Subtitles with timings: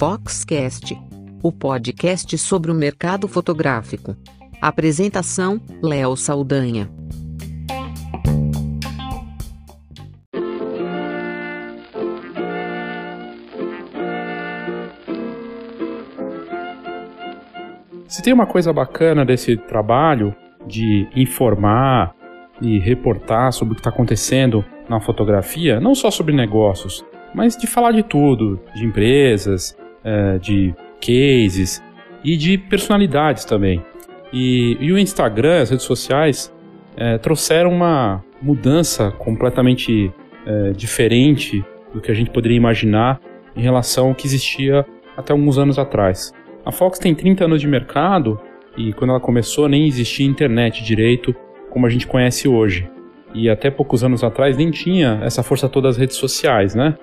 [0.00, 0.98] Foxcast,
[1.42, 4.16] o podcast sobre o mercado fotográfico.
[4.60, 6.90] Apresentação: Léo Saldanha.
[18.08, 20.34] Se tem uma coisa bacana desse trabalho
[20.66, 22.14] de informar
[22.60, 27.68] e reportar sobre o que está acontecendo na fotografia, não só sobre negócios, mas de
[27.68, 31.80] falar de tudo, de empresas, é, de cases
[32.24, 33.80] e de personalidades também.
[34.32, 36.52] E, e o Instagram, as redes sociais,
[36.96, 40.12] é, trouxeram uma mudança completamente
[40.44, 41.64] é, diferente
[41.94, 43.20] do que a gente poderia imaginar
[43.54, 44.84] em relação ao que existia
[45.16, 46.32] até alguns anos atrás.
[46.66, 48.40] A Fox tem 30 anos de mercado
[48.76, 51.32] e quando ela começou nem existia internet direito
[51.70, 52.90] como a gente conhece hoje.
[53.34, 56.96] E até poucos anos atrás nem tinha essa força toda das redes sociais, né?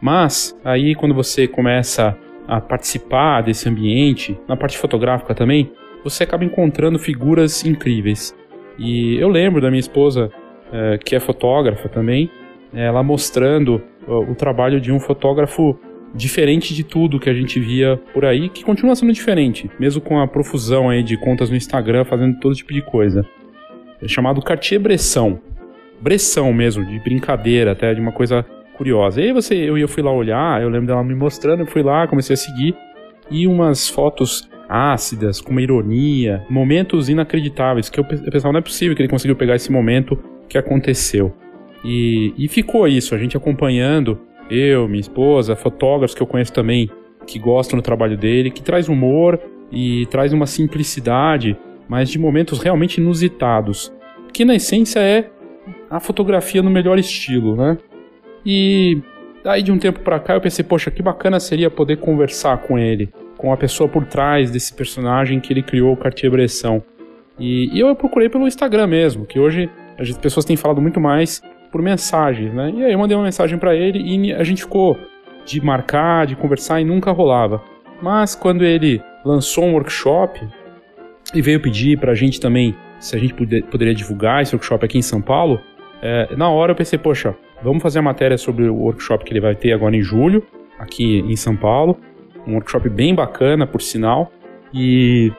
[0.00, 5.70] Mas aí quando você começa a participar desse ambiente, na parte fotográfica também,
[6.02, 8.36] você acaba encontrando figuras incríveis.
[8.78, 10.30] E eu lembro da minha esposa,
[10.72, 12.30] é, que é fotógrafa também,
[12.72, 15.78] ela mostrando o, o trabalho de um fotógrafo
[16.14, 20.20] diferente de tudo que a gente via por aí, que continua sendo diferente, mesmo com
[20.20, 23.26] a profusão aí de contas no Instagram fazendo todo tipo de coisa.
[24.00, 25.38] É chamado Cartier-Bresson.
[26.04, 28.44] Bresson mesmo, de brincadeira, até de uma coisa
[28.76, 29.22] curiosa.
[29.22, 31.82] E aí você, eu, eu fui lá olhar, eu lembro dela me mostrando, eu fui
[31.82, 32.76] lá, comecei a seguir,
[33.30, 38.94] e umas fotos ácidas, com uma ironia, momentos inacreditáveis, que eu pensava, não é possível
[38.94, 41.32] que ele conseguiu pegar esse momento que aconteceu.
[41.82, 46.90] E, e ficou isso, a gente acompanhando, eu, minha esposa, fotógrafos que eu conheço também,
[47.26, 49.40] que gostam do trabalho dele, que traz humor
[49.72, 51.56] e traz uma simplicidade,
[51.88, 53.90] mas de momentos realmente inusitados,
[54.32, 55.30] que na essência é
[55.90, 57.78] a fotografia no melhor estilo, né?
[58.44, 59.00] E
[59.44, 62.78] aí de um tempo para cá eu pensei, poxa, que bacana seria poder conversar com
[62.78, 66.82] ele, com a pessoa por trás desse personagem que ele criou, o Cartier-Bresson.
[67.38, 69.68] E, e, eu procurei pelo Instagram mesmo, que hoje
[69.98, 72.72] as pessoas têm falado muito mais por mensagens, né?
[72.74, 74.96] E aí eu mandei uma mensagem para ele e a gente ficou
[75.44, 77.60] de marcar, de conversar e nunca rolava.
[78.00, 80.40] Mas quando ele lançou um workshop
[81.34, 84.84] e veio pedir para a gente também se a gente poder, poderia divulgar esse workshop
[84.84, 85.60] aqui em São Paulo,
[86.02, 89.40] é, na hora eu pensei, poxa, vamos fazer a matéria sobre o workshop que ele
[89.40, 90.44] vai ter agora em julho,
[90.78, 91.98] aqui em São Paulo.
[92.46, 94.30] Um workshop bem bacana, por sinal.
[94.72, 95.32] E,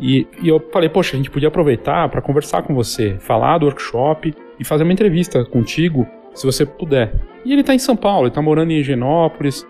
[0.00, 3.66] e, e eu falei, poxa, a gente podia aproveitar para conversar com você, falar do
[3.66, 7.12] workshop e fazer uma entrevista contigo, se você puder.
[7.44, 9.66] E ele está em São Paulo, ele está morando em Higienópolis,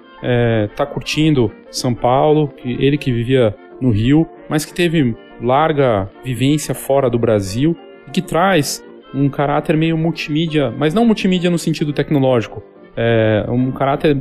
[0.70, 6.74] está é, curtindo São Paulo, ele que vivia no Rio, mas que teve larga vivência
[6.74, 7.76] fora do Brasil
[8.06, 12.62] e que traz um caráter meio multimídia, mas não multimídia no sentido tecnológico.
[12.96, 14.16] É um caráter,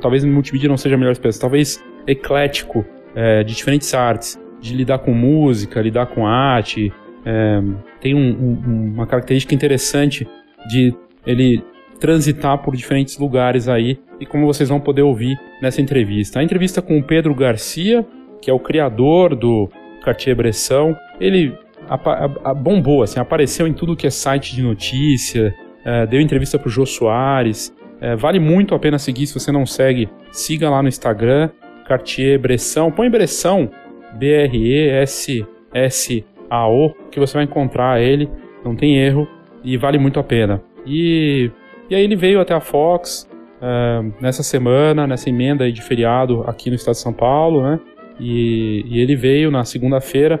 [0.00, 2.84] talvez multimídia não seja a melhor expressão, talvez eclético,
[3.14, 6.92] é, de diferentes artes, de lidar com música, lidar com arte.
[7.24, 7.60] É,
[8.00, 10.26] tem um, um, uma característica interessante
[10.68, 10.94] de
[11.26, 11.62] ele
[11.98, 16.40] transitar por diferentes lugares aí e como vocês vão poder ouvir nessa entrevista.
[16.40, 18.06] A entrevista com o Pedro Garcia,
[18.40, 19.68] que é o criador do
[20.02, 21.54] Cartier-Bresson, ele
[21.88, 25.52] a, a, bombou, assim, apareceu em tudo que é site de notícia,
[25.84, 27.74] é, deu entrevista pro Jô Soares.
[28.00, 31.50] É, vale muito a pena seguir, se você não segue, siga lá no Instagram,
[31.86, 33.68] Cartier Bresson, põe Bresson,
[34.14, 35.44] B-R-E-S-S-A-O,
[37.10, 38.30] que você vai encontrar ele,
[38.64, 39.28] não tem erro,
[39.62, 40.62] e vale muito a pena.
[40.86, 41.50] E,
[41.90, 43.28] e aí ele veio até a Fox
[43.60, 47.78] é, nessa semana, nessa emenda de feriado aqui no estado de São Paulo, né?
[48.20, 50.40] E, e ele veio na segunda-feira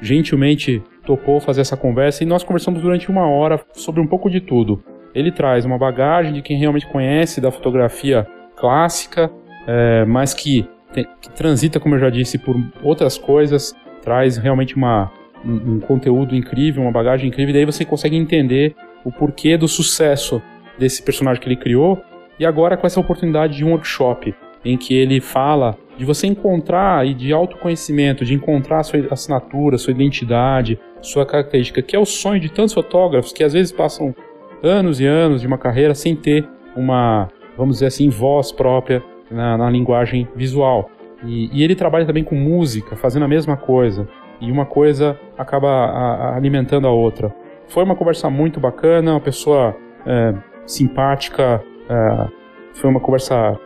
[0.00, 4.40] gentilmente topou fazer essa conversa e nós conversamos durante uma hora sobre um pouco de
[4.40, 4.82] tudo.
[5.14, 9.30] Ele traz uma bagagem de quem realmente conhece da fotografia clássica,
[9.66, 14.76] é, mas que, tem, que, transita, como eu já disse, por outras coisas, traz realmente
[14.76, 15.10] uma,
[15.44, 18.74] um, um conteúdo incrível, uma bagagem incrível, e daí você consegue entender
[19.04, 20.42] o porquê do sucesso
[20.78, 22.00] desse personagem que ele criou,
[22.38, 27.04] e agora com essa oportunidade de um workshop em que ele fala de você encontrar
[27.04, 32.40] e de autoconhecimento, de encontrar sua assinatura, sua identidade, sua característica, que é o sonho
[32.40, 34.14] de tantos fotógrafos que às vezes passam
[34.62, 39.58] anos e anos de uma carreira sem ter uma, vamos dizer assim, voz própria na,
[39.58, 40.88] na linguagem visual.
[41.24, 44.08] E, e, ele trabalha também com música, fazendo a mesma coisa.
[44.40, 47.34] E uma coisa acaba a, a alimentando a outra.
[47.66, 50.32] Foi uma conversa muito bacana, uma pessoa é,
[50.64, 51.60] simpática,
[51.90, 52.28] é,
[52.74, 53.58] foi uma conversa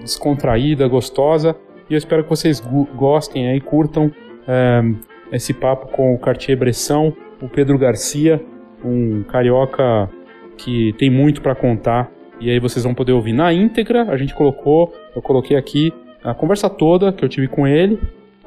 [0.00, 1.54] descontraída, gostosa.
[1.88, 2.62] E eu espero que vocês
[2.94, 4.10] gostem aí, curtam
[4.46, 4.82] é,
[5.32, 8.42] esse papo com o Cartier-Bresson, o Pedro Garcia,
[8.84, 10.08] um carioca
[10.56, 12.10] que tem muito para contar
[12.40, 14.02] E aí vocês vão poder ouvir na íntegra.
[14.10, 15.92] A gente colocou, eu coloquei aqui
[16.22, 17.98] a conversa toda que eu tive com ele.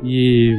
[0.03, 0.57] E,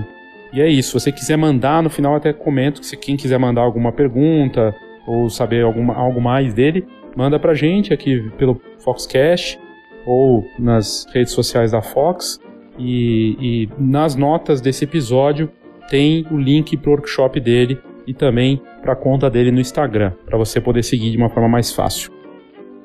[0.52, 0.88] e é isso.
[0.88, 4.75] Se você quiser mandar, no final até comento que se quem quiser mandar alguma pergunta
[5.06, 6.86] ou saber alguma, algo mais dele,
[7.16, 9.58] manda pra gente aqui pelo Foxcast
[10.06, 12.40] ou nas redes sociais da Fox.
[12.78, 15.50] E, e nas notas desse episódio
[15.90, 20.38] tem o link pro workshop dele e também para a conta dele no Instagram, para
[20.38, 22.12] você poder seguir de uma forma mais fácil.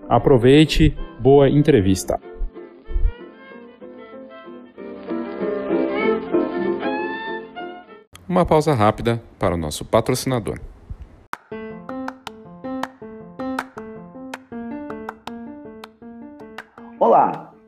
[0.09, 2.19] Aproveite, boa entrevista.
[8.27, 10.59] Uma pausa rápida para o nosso patrocinador.
[16.99, 17.52] Olá,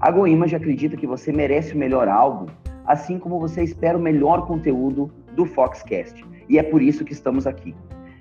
[0.00, 2.46] A GoImage acredita que você merece o melhor álbum,
[2.84, 7.46] assim como você espera o melhor conteúdo do Foxcast, e é por isso que estamos
[7.46, 7.74] aqui.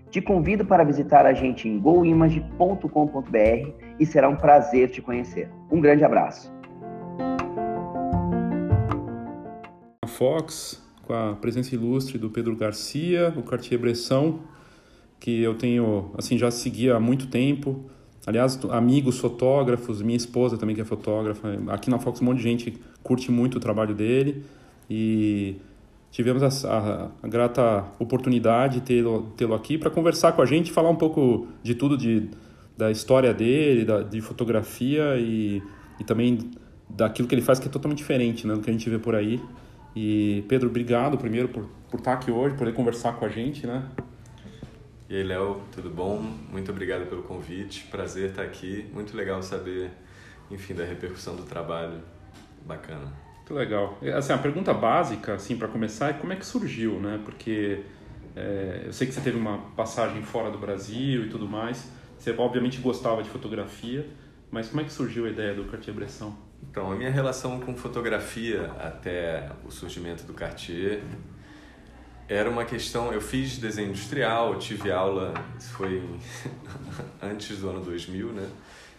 [0.09, 5.49] Te convido para visitar a gente em goimage.com.br e será um prazer te conhecer.
[5.71, 6.53] Um grande abraço.
[10.03, 14.39] A Fox, com a presença ilustre do Pedro Garcia, o Cartier-Bresson,
[15.19, 17.85] que eu tenho, assim, já seguia há muito tempo.
[18.25, 21.57] Aliás, amigos fotógrafos, minha esposa também que é fotógrafa.
[21.67, 24.45] Aqui na Fox um monte de gente curte muito o trabalho dele
[24.89, 25.57] e
[26.09, 30.71] tivemos a, a, a grata oportunidade de tê-lo tê aqui para conversar com a gente,
[30.71, 32.29] falar um pouco de tudo, de,
[32.77, 35.61] da história dele, da, de fotografia e,
[35.99, 36.51] e também
[36.89, 39.15] daquilo que ele faz que é totalmente diferente né, do que a gente vê por
[39.15, 39.41] aí.
[39.93, 43.83] E Pedro, obrigado primeiro por, por estar aqui hoje, poder conversar com a gente, né?
[45.13, 46.19] E aí, Léo, tudo bom?
[46.49, 48.89] Muito obrigado pelo convite, prazer estar aqui.
[48.91, 49.91] Muito legal saber,
[50.49, 52.01] enfim, da repercussão do trabalho.
[52.65, 53.13] Bacana.
[53.35, 53.99] Muito legal.
[54.17, 57.21] Assim, a pergunta básica, assim, para começar, é como é que surgiu, né?
[57.23, 57.83] Porque
[58.35, 61.91] é, eu sei que você teve uma passagem fora do Brasil e tudo mais.
[62.17, 64.09] Você obviamente gostava de fotografia,
[64.49, 66.35] mas como é que surgiu a ideia do Cartier-Bresson?
[66.71, 71.03] Então, a minha relação com fotografia até o surgimento do Cartier
[72.33, 73.13] era uma questão.
[73.13, 76.03] Eu fiz desenho industrial, tive aula, isso foi
[77.21, 78.49] antes do ano 2000, né?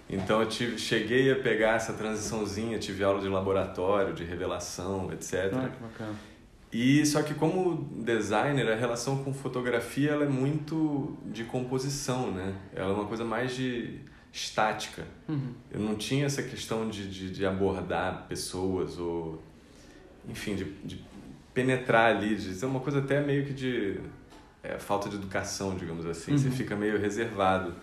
[0.08, 5.52] Então eu tive, cheguei a pegar essa transiçãozinha, tive aula de laboratório, de revelação, etc.
[5.54, 6.14] Ah, que bacana.
[6.72, 12.54] E só que como designer, a relação com fotografia ela é muito de composição, né?
[12.74, 14.00] Ela é uma coisa mais de
[14.32, 15.04] estática.
[15.28, 15.54] Uhum.
[15.70, 19.40] Eu não tinha essa questão de, de, de abordar pessoas ou,
[20.28, 21.04] enfim, de, de,
[21.54, 24.00] penetrar ali, de ser uma coisa até meio que de
[24.62, 26.32] é, falta de educação, digamos assim.
[26.32, 26.38] Uhum.
[26.38, 27.74] Você fica meio reservado.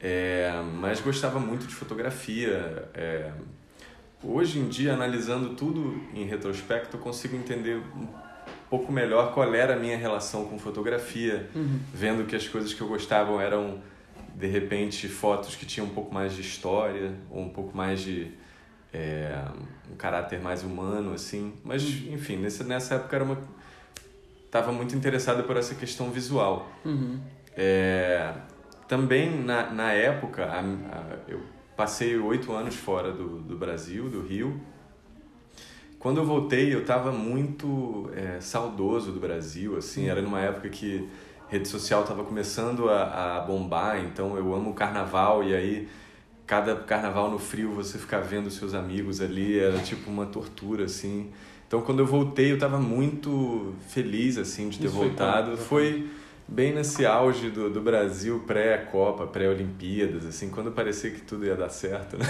[0.00, 2.88] É, mas gostava muito de fotografia.
[2.94, 3.30] É,
[4.24, 8.08] hoje em dia, analisando tudo em retrospecto, eu consigo entender um
[8.70, 11.78] pouco melhor qual era a minha relação com fotografia, uhum.
[11.92, 13.80] vendo que as coisas que eu gostava eram
[14.34, 18.32] de repente fotos que tinham um pouco mais de história ou um pouco mais de
[18.96, 19.44] é,
[19.92, 22.14] um caráter mais humano assim mas uhum.
[22.14, 23.38] enfim nessa nessa época era uma
[24.44, 27.20] estava muito interessado por essa questão visual uhum.
[27.56, 28.32] é,
[28.88, 31.40] também na, na época, a, a, eu
[31.76, 34.60] passei oito anos fora do, do Brasil, do Rio.
[35.98, 41.08] Quando eu voltei, eu estava muito é, saudoso do Brasil, assim, era numa época que
[41.48, 45.88] rede social estava começando a, a bombar, então eu amo o carnaval e aí
[46.46, 51.30] cada carnaval no frio você ficar vendo seus amigos ali era tipo uma tortura assim.
[51.66, 55.56] Então quando eu voltei eu estava muito feliz assim de ter Isso voltado.
[55.56, 56.10] Foi, foi
[56.48, 61.68] bem nesse auge do, do Brasil pré-Copa, pré-Olimpíadas, assim, quando parecia que tudo ia dar
[61.68, 62.26] certo, né?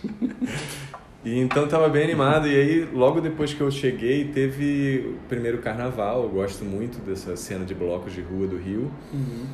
[1.24, 5.58] e então tava bem animado, e aí logo depois que eu cheguei teve o primeiro
[5.58, 8.90] carnaval, eu gosto muito dessa cena de blocos de rua do Rio.
[9.12, 9.46] Uhum.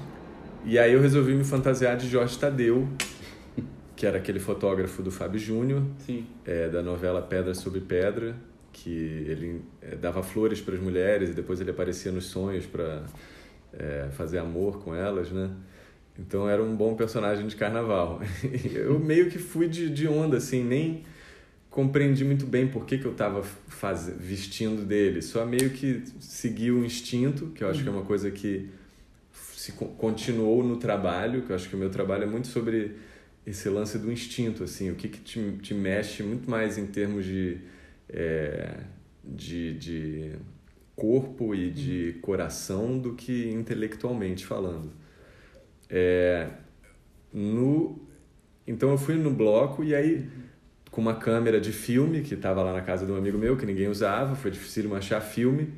[0.68, 2.88] E aí eu resolvi me fantasiar de Jorge Tadeu,
[3.94, 5.84] que era aquele fotógrafo do Fábio Júnior,
[6.44, 8.34] é, da novela Pedra sobre Pedra,
[8.72, 13.04] que ele é, dava flores para as mulheres e depois ele aparecia nos sonhos para
[13.72, 15.50] é, fazer amor com elas, né?
[16.18, 18.20] Então era um bom personagem de carnaval.
[18.74, 21.04] eu meio que fui de, de onda, assim, nem
[21.70, 23.40] compreendi muito bem por que, que eu estava
[24.18, 25.22] vestindo dele.
[25.22, 27.84] Só meio que segui o instinto, que eu acho uhum.
[27.84, 28.68] que é uma coisa que
[29.66, 32.94] se continuou no trabalho, que eu acho que o meu trabalho é muito sobre
[33.44, 37.24] esse lance do instinto, assim, o que, que te, te mexe muito mais em termos
[37.24, 37.58] de,
[38.08, 38.76] é,
[39.24, 40.32] de, de
[40.94, 42.20] corpo e de uhum.
[42.20, 44.92] coração do que intelectualmente falando.
[45.90, 46.48] É,
[47.32, 48.00] no,
[48.68, 50.28] então eu fui no bloco e aí
[50.92, 53.66] com uma câmera de filme que estava lá na casa de um amigo meu que
[53.66, 55.72] ninguém usava, foi difícil achar filme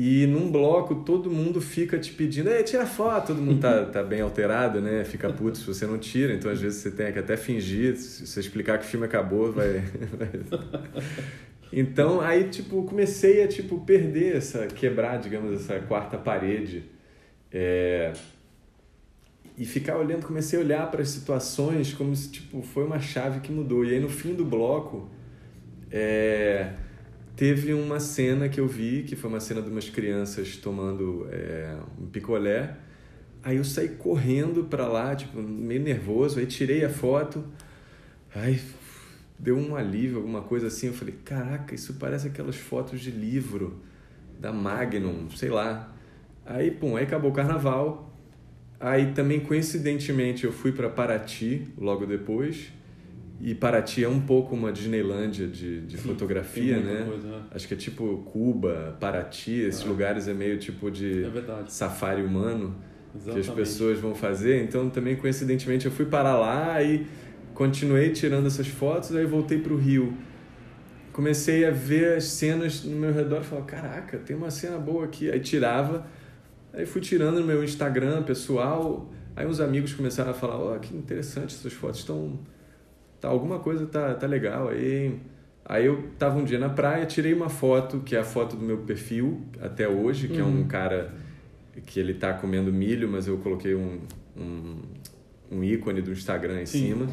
[0.00, 4.00] e num bloco todo mundo fica te pedindo, Ei, tira foto, todo mundo tá, tá
[4.00, 5.04] bem alterado, né?
[5.04, 8.24] Fica puto se você não tira, então às vezes você tem que até fingir, se
[8.24, 9.82] você explicar que o filme acabou, vai.
[11.72, 16.84] então aí, tipo, comecei a tipo, perder essa, quebrar, digamos, essa quarta parede.
[17.50, 18.12] É...
[19.56, 23.40] E ficar olhando, comecei a olhar para as situações como se tipo, foi uma chave
[23.40, 23.84] que mudou.
[23.84, 25.10] E aí no fim do bloco.
[25.90, 26.74] É
[27.38, 31.78] teve uma cena que eu vi, que foi uma cena de umas crianças tomando é,
[31.96, 32.74] um picolé.
[33.44, 37.44] Aí eu saí correndo para lá, tipo, meio nervoso, aí tirei a foto.
[38.34, 38.60] Aí
[39.38, 40.88] deu um alívio, alguma coisa assim.
[40.88, 43.80] Eu falei, caraca, isso parece aquelas fotos de livro
[44.40, 45.94] da Magnum, sei lá.
[46.44, 48.12] Aí, pum, aí acabou o carnaval.
[48.80, 52.72] Aí também, coincidentemente, eu fui para Paraty logo depois.
[53.40, 57.04] E Paraty é um pouco uma Disneylândia de, de Sim, fotografia, né?
[57.08, 57.42] Coisa, né?
[57.52, 59.88] Acho que é tipo Cuba, Paraty, esses ah.
[59.88, 62.74] lugares é meio tipo de é safari humano
[63.14, 63.44] Exatamente.
[63.44, 64.64] que as pessoas vão fazer.
[64.64, 67.06] Então também coincidentemente eu fui para lá e
[67.54, 70.16] continuei tirando essas fotos, aí voltei para o Rio.
[71.12, 75.04] Comecei a ver as cenas no meu redor e falava, caraca, tem uma cena boa
[75.04, 75.30] aqui.
[75.30, 76.06] Aí tirava,
[76.72, 79.12] aí fui tirando no meu Instagram pessoal.
[79.36, 82.40] Aí uns amigos começaram a falar, ó, oh, que interessante, essas fotos estão
[83.20, 84.68] tá, alguma coisa tá, tá legal.
[84.68, 85.18] Aí,
[85.64, 88.64] aí eu tava um dia na praia, tirei uma foto, que é a foto do
[88.64, 90.40] meu perfil até hoje, que uhum.
[90.40, 90.68] é um uhum.
[90.68, 91.12] cara
[91.86, 94.00] que ele tá comendo milho, mas eu coloquei um,
[94.36, 94.76] um,
[95.50, 96.88] um ícone do Instagram em Sim.
[96.88, 97.06] cima.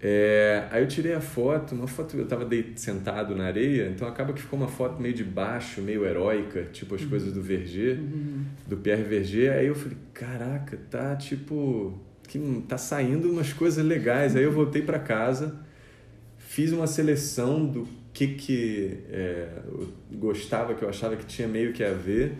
[0.00, 4.32] É, aí eu tirei a foto, uma foto, eu tava sentado na areia, então acaba
[4.32, 7.08] que ficou uma foto meio de baixo, meio heróica, tipo as uhum.
[7.08, 8.44] coisas do Verger, uhum.
[8.66, 9.52] do Pierre Verger.
[9.52, 14.36] Aí eu falei, caraca, tá tipo que tá saindo umas coisas legais.
[14.36, 15.58] Aí eu voltei para casa,
[16.38, 21.72] fiz uma seleção do que que é, eu gostava, que eu achava que tinha meio
[21.72, 22.38] que a ver.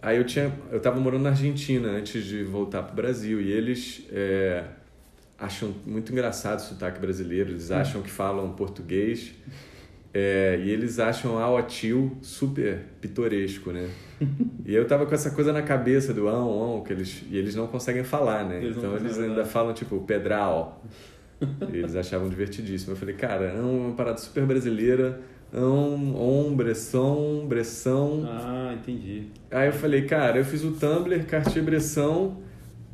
[0.00, 3.50] Aí eu tinha, eu estava morando na Argentina antes de voltar para o Brasil e
[3.50, 4.64] eles é,
[5.38, 7.50] acham muito engraçado o sotaque brasileiro.
[7.50, 7.74] Eles hum.
[7.74, 9.32] acham que falam português
[10.12, 13.88] é, e eles acham Aotil super pitoresco, né?
[14.66, 17.54] e eu tava com essa coisa na cabeça do ão, ão, que eles, e eles
[17.54, 18.58] não conseguem falar, né?
[18.62, 20.84] Eles então eles ainda falam tipo pedral.
[21.72, 22.92] eles achavam divertidíssimo.
[22.92, 25.20] Eu falei, cara, é uma parada super brasileira.
[25.52, 28.24] Ão, on, Bresson, Bressão.
[28.26, 29.28] Ah, entendi.
[29.50, 32.38] Aí eu falei, cara, eu fiz o Tumblr, Cartier Bressão,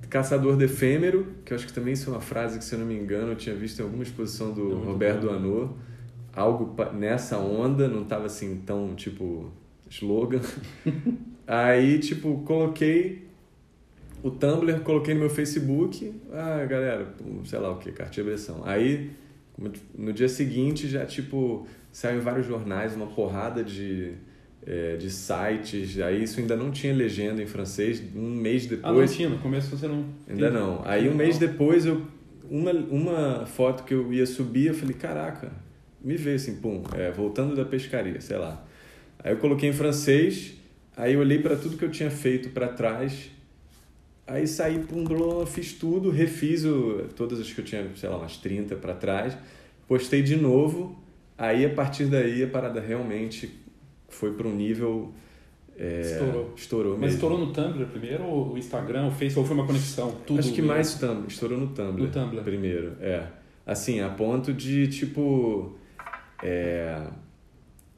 [0.09, 2.79] Caçador de Efêmero, que eu acho que também isso é uma frase que, se eu
[2.79, 5.75] não me engano, eu tinha visto em alguma exposição do Roberto Duanot
[6.37, 9.51] algo nessa onda, não tava assim tão tipo
[9.91, 10.43] slogan.
[11.47, 13.25] Aí, tipo, coloquei
[14.23, 16.13] o Tumblr, coloquei no meu Facebook.
[16.33, 17.15] Ah, galera,
[17.45, 18.63] sei lá o que, Cartier Bresson.
[18.65, 19.11] Aí,
[19.97, 24.13] no dia seguinte, já, tipo, saiu em vários jornais uma porrada de,
[24.67, 26.01] é, de sites.
[26.01, 28.03] Aí, isso ainda não tinha legenda em francês.
[28.15, 28.85] Um mês depois.
[28.85, 30.05] Ah, não tinha, no começo você não.
[30.29, 30.83] Ainda não.
[30.85, 32.03] Aí, um mês depois, eu.
[32.49, 35.51] Uma, uma foto que eu ia subir, eu falei, caraca,
[36.07, 38.65] me veio assim, pum, é, voltando da pescaria, sei lá.
[39.25, 40.55] Aí eu coloquei em francês,
[40.97, 43.29] aí eu olhei para tudo que eu tinha feito para trás,
[44.25, 45.05] aí saí, pum,
[45.47, 49.37] fiz tudo, refiz o, todas as que eu tinha, sei lá, umas 30 para trás,
[49.89, 50.97] postei de novo,
[51.37, 53.51] aí a partir daí a parada realmente
[54.09, 55.13] foi para um nível...
[55.77, 56.53] É, estourou.
[56.57, 57.15] Estourou Mas mesmo.
[57.17, 60.13] estourou no Tumblr primeiro, ou o Instagram, o Facebook, ou foi uma conexão?
[60.25, 62.05] Tudo Acho que mais Tumblr, estourou no Tumblr.
[62.05, 62.45] No Tumblr.
[62.45, 63.27] Primeiro, é.
[63.67, 65.77] Assim, a ponto de, tipo
[66.43, 67.07] é,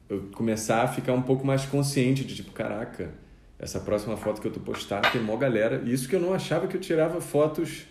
[0.07, 3.11] eu começar a ficar um pouco mais consciente de tipo, caraca,
[3.59, 5.81] essa próxima foto que eu tô postar tem mó galera.
[5.85, 7.85] Isso que eu não achava que eu tirava fotos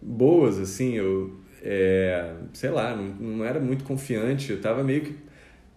[0.00, 5.16] boas, assim, eu, é, sei lá, não, não era muito confiante, eu tava meio que,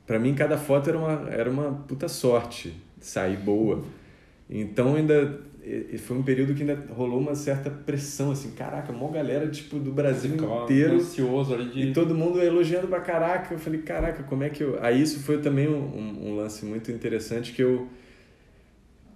[0.05, 3.83] para mim cada foto era uma, era uma puta sorte sair boa.
[4.49, 9.09] Então ainda e foi um período que ainda rolou uma certa pressão, assim, caraca, uma
[9.09, 10.95] galera, tipo, do Brasil Ficava inteiro.
[10.95, 11.81] ansioso ali de...
[11.89, 13.53] E todo mundo elogiando pra caraca.
[13.53, 14.77] Eu falei, caraca, como é que eu...
[14.81, 17.87] Aí isso foi também um, um lance muito interessante que eu...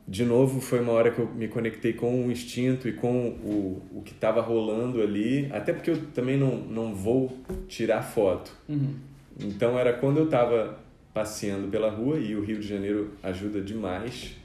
[0.07, 3.81] De novo, foi uma hora que eu me conectei com o instinto e com o,
[3.91, 5.49] o que estava rolando ali.
[5.51, 7.37] Até porque eu também não, não vou
[7.67, 8.55] tirar foto.
[8.69, 8.95] Uhum.
[9.37, 10.79] Então era quando eu estava
[11.13, 14.37] passeando pela rua e o Rio de Janeiro ajuda demais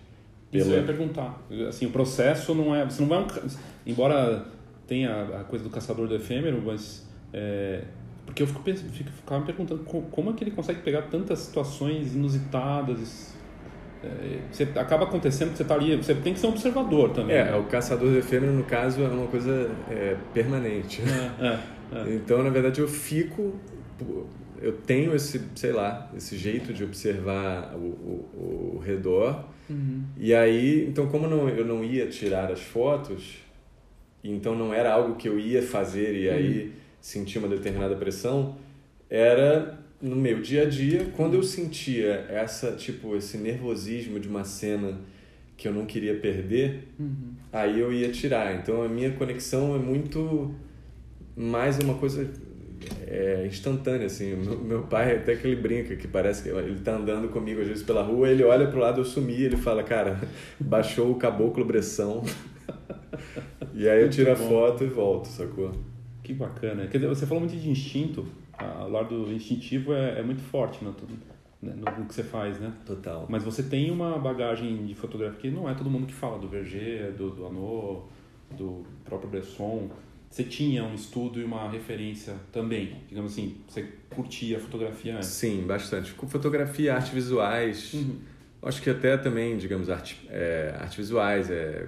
[0.52, 0.64] pela...
[0.64, 1.42] Isso eu ia perguntar.
[1.68, 2.84] Assim, o processo não é.
[2.84, 3.26] Você não vai.
[3.86, 4.46] Embora
[4.86, 7.82] tem a, coisa do caçador do efêmero, mas é,
[8.26, 12.14] porque eu fico, fico ficava me perguntando como, é que ele consegue pegar tantas situações
[12.14, 13.32] inusitadas.
[14.04, 17.34] É, você acaba acontecendo que você está ali, você tem que ser um observador também.
[17.34, 17.56] É, né?
[17.56, 21.00] o caçador do efêmero no caso é uma coisa é, permanente.
[21.02, 21.58] É, é,
[21.94, 22.14] é.
[22.14, 23.54] Então na verdade eu fico
[24.62, 29.44] eu tenho esse, sei lá, esse jeito de observar o, o, o redor.
[29.72, 30.04] Uhum.
[30.16, 33.38] E aí, então como não, eu não ia tirar as fotos,
[34.22, 36.70] então não era algo que eu ia fazer e aí uhum.
[37.00, 38.56] sentir uma determinada pressão,
[39.08, 44.44] era no meu dia a dia, quando eu sentia essa, tipo, esse nervosismo de uma
[44.44, 44.98] cena
[45.56, 47.34] que eu não queria perder, uhum.
[47.52, 48.56] aí eu ia tirar.
[48.56, 50.52] Então a minha conexão é muito
[51.36, 52.28] mais uma coisa
[53.06, 54.34] é, instantânea, assim.
[54.36, 57.68] Meu, meu, pai até que ele brinca, que parece que ele tá andando comigo às
[57.68, 60.20] vezes pela rua, ele olha pro lado, eu sumi, ele fala, cara,
[60.58, 62.22] baixou o caboclo Bressão.
[63.74, 65.72] e aí eu tiro a foto e volto, sacou?
[66.22, 66.86] Que bacana.
[66.86, 68.26] Quer dizer, você falou muito de instinto,
[68.58, 70.90] o lado instintivo é, é muito forte no,
[71.60, 72.72] né, no, no, que você faz, né?
[72.86, 73.26] Total.
[73.28, 76.48] Mas você tem uma bagagem de fotografia que não é todo mundo que fala do
[76.48, 78.04] Verger, do, do Anot,
[78.56, 79.90] do próprio Bresson
[80.32, 85.28] você tinha um estudo e uma referência também, digamos assim, você curtia a fotografia antes?
[85.28, 86.10] Sim, bastante.
[86.10, 88.16] Fotografia, artes visuais, uhum.
[88.62, 91.86] acho que até também, digamos, arte, é, artes visuais, é,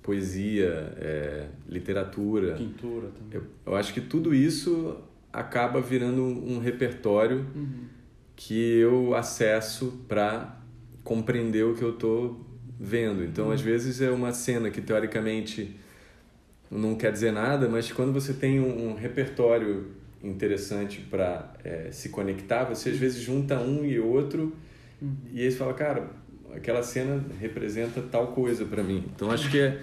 [0.00, 2.54] poesia, é, literatura.
[2.54, 3.32] Pintura também.
[3.32, 4.98] Eu, eu, acho que tudo isso
[5.32, 7.86] acaba virando um, um repertório uhum.
[8.36, 10.56] que eu acesso para
[11.02, 12.46] compreender o que eu estou
[12.78, 13.24] vendo.
[13.24, 13.52] Então, uhum.
[13.52, 15.80] às vezes é uma cena que teoricamente
[16.70, 19.92] não quer dizer nada, mas quando você tem um, um repertório
[20.22, 24.52] interessante para é, se conectar, você às vezes junta um e outro
[25.00, 25.14] uhum.
[25.32, 26.10] e aí você fala, cara,
[26.54, 29.04] aquela cena representa tal coisa para mim.
[29.14, 29.80] Então acho que é,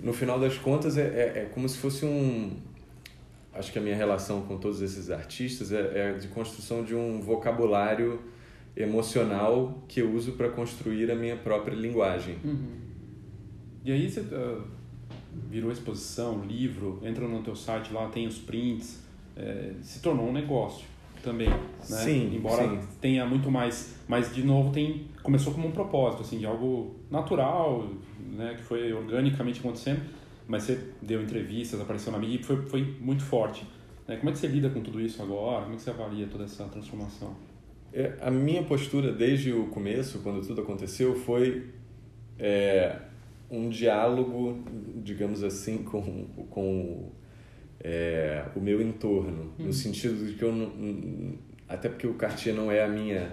[0.00, 2.56] no final das contas é, é, é, como se fosse um.
[3.54, 7.20] Acho que a minha relação com todos esses artistas é, é de construção de um
[7.20, 8.20] vocabulário
[8.76, 12.36] emocional que eu uso para construir a minha própria linguagem.
[12.44, 12.76] Uhum.
[13.84, 14.20] E aí você.
[14.20, 14.75] Uh
[15.48, 19.02] virou exposição, livro, entra no teu site lá, tem os prints,
[19.36, 20.86] é, se tornou um negócio
[21.22, 21.56] também, né?
[21.80, 22.78] Sim, Embora sim.
[23.00, 27.90] tenha muito mais, mas de novo tem começou como um propósito, assim, de algo natural,
[28.32, 30.00] né, que foi organicamente acontecendo,
[30.46, 33.66] mas você deu entrevistas, apareceu na mídia e foi, foi muito forte.
[34.06, 34.16] Né?
[34.16, 35.62] Como é que você lida com tudo isso agora?
[35.62, 37.34] Como é que você avalia toda essa transformação?
[37.92, 41.70] É, a minha postura desde o começo, quando tudo aconteceu, foi
[42.38, 43.00] é,
[43.50, 44.64] um diálogo,
[45.02, 47.10] digamos assim, com, com
[47.80, 49.66] é, o meu entorno, uhum.
[49.66, 53.32] no sentido de que eu não, até porque o Cartier não é a minha,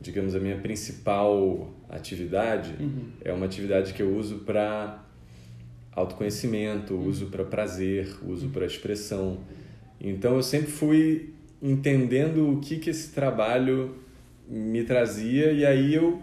[0.00, 3.10] digamos, a minha principal atividade, uhum.
[3.24, 5.04] é uma atividade que eu uso para
[5.92, 7.06] autoconhecimento, uhum.
[7.06, 8.52] uso para prazer, uso uhum.
[8.52, 9.38] para expressão.
[10.00, 13.96] Então eu sempre fui entendendo o que que esse trabalho
[14.48, 16.22] me trazia e aí eu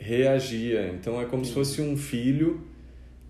[0.00, 0.88] reagia.
[0.88, 2.62] Então é como se fosse um filho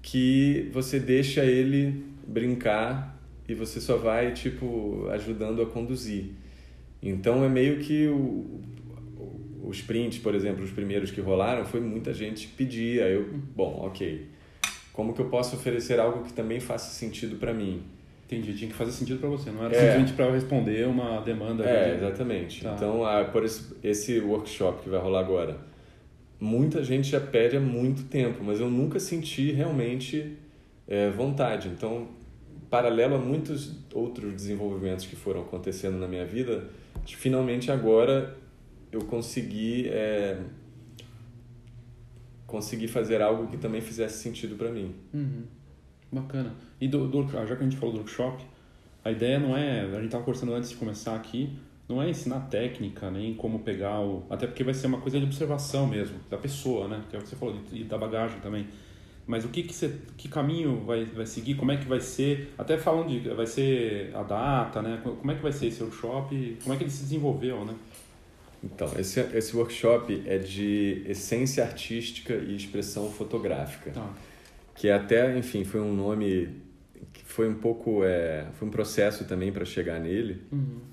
[0.00, 6.26] que você deixa ele brincar e você só vai tipo ajudando a conduzir.
[7.02, 8.60] Então é meio que o,
[9.64, 13.02] os prints, por exemplo, os primeiros que rolaram, foi muita gente pedir.
[13.02, 14.28] Aí eu, bom, ok.
[14.92, 17.82] Como que eu posso oferecer algo que também faça sentido para mim?
[18.26, 19.78] Entendi, tinha que fazer sentido para você, não era é.
[19.78, 21.64] simplesmente para responder uma demanda.
[21.64, 21.96] É, de...
[21.96, 22.62] exatamente.
[22.62, 22.74] Tá.
[22.76, 25.58] Então, ah, por esse, esse workshop que vai rolar agora,
[26.40, 30.36] muita gente já pede há muito tempo, mas eu nunca senti realmente
[30.88, 31.68] é, vontade.
[31.68, 32.08] Então,
[32.70, 36.68] paralelo a muitos outros desenvolvimentos que foram acontecendo na minha vida,
[37.04, 38.36] finalmente agora
[38.90, 40.38] eu consegui é,
[42.88, 44.94] fazer algo que também fizesse sentido para mim.
[45.12, 45.44] Uhum.
[46.10, 46.54] Bacana.
[46.80, 48.44] E do, do, já que a gente falou do workshop,
[49.04, 51.56] a ideia não é, a gente estava conversando antes de começar aqui,
[51.90, 54.24] não é ensinar técnica, nem como pegar o.
[54.30, 57.02] Até porque vai ser uma coisa de observação mesmo, da pessoa, né?
[57.10, 58.68] Que é o que você falou, e da bagagem também.
[59.26, 61.56] Mas o que, que, você, que caminho vai, vai seguir?
[61.56, 62.54] Como é que vai ser?
[62.56, 63.28] Até falando de.
[63.30, 65.00] Vai ser a data, né?
[65.02, 66.58] Como é que vai ser esse workshop?
[66.62, 67.74] Como é que ele se desenvolveu, né?
[68.62, 73.92] Então, esse, esse workshop é de essência artística e expressão fotográfica.
[73.96, 74.10] Ah.
[74.74, 76.50] Que até, enfim, foi um nome
[77.12, 78.04] que foi um pouco.
[78.04, 80.42] É, foi um processo também para chegar nele.
[80.52, 80.89] Uhum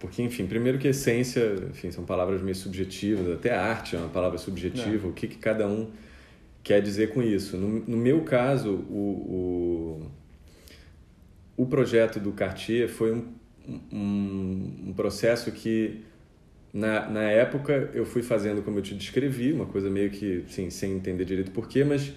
[0.00, 4.38] porque, enfim, primeiro que essência, enfim, são palavras meio subjetivas, até arte é uma palavra
[4.38, 5.10] subjetiva, é.
[5.10, 5.90] o que, que cada um
[6.62, 7.58] quer dizer com isso.
[7.58, 10.00] No, no meu caso, o,
[11.58, 13.28] o, o, projeto do Cartier foi um,
[13.92, 16.00] um, um processo que,
[16.72, 20.70] na, na época, eu fui fazendo como eu te descrevi, uma coisa meio que, sim,
[20.70, 22.10] sem entender direito porquê, mas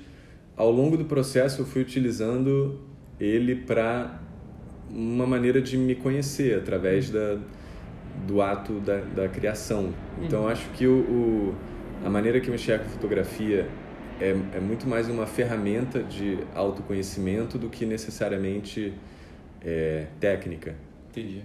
[0.56, 2.80] ao longo do processo eu fui utilizando
[3.20, 4.22] ele para
[4.90, 7.40] uma maneira de me conhecer através da,
[8.28, 9.94] do ato da, da criação.
[10.22, 10.48] Então, uhum.
[10.48, 11.56] acho que o, o,
[12.06, 13.68] a maneira que eu enxergo fotografia
[14.20, 18.94] é, é muito mais uma ferramenta de autoconhecimento do que necessariamente
[19.62, 20.76] é, técnica.
[21.10, 21.44] Entendi.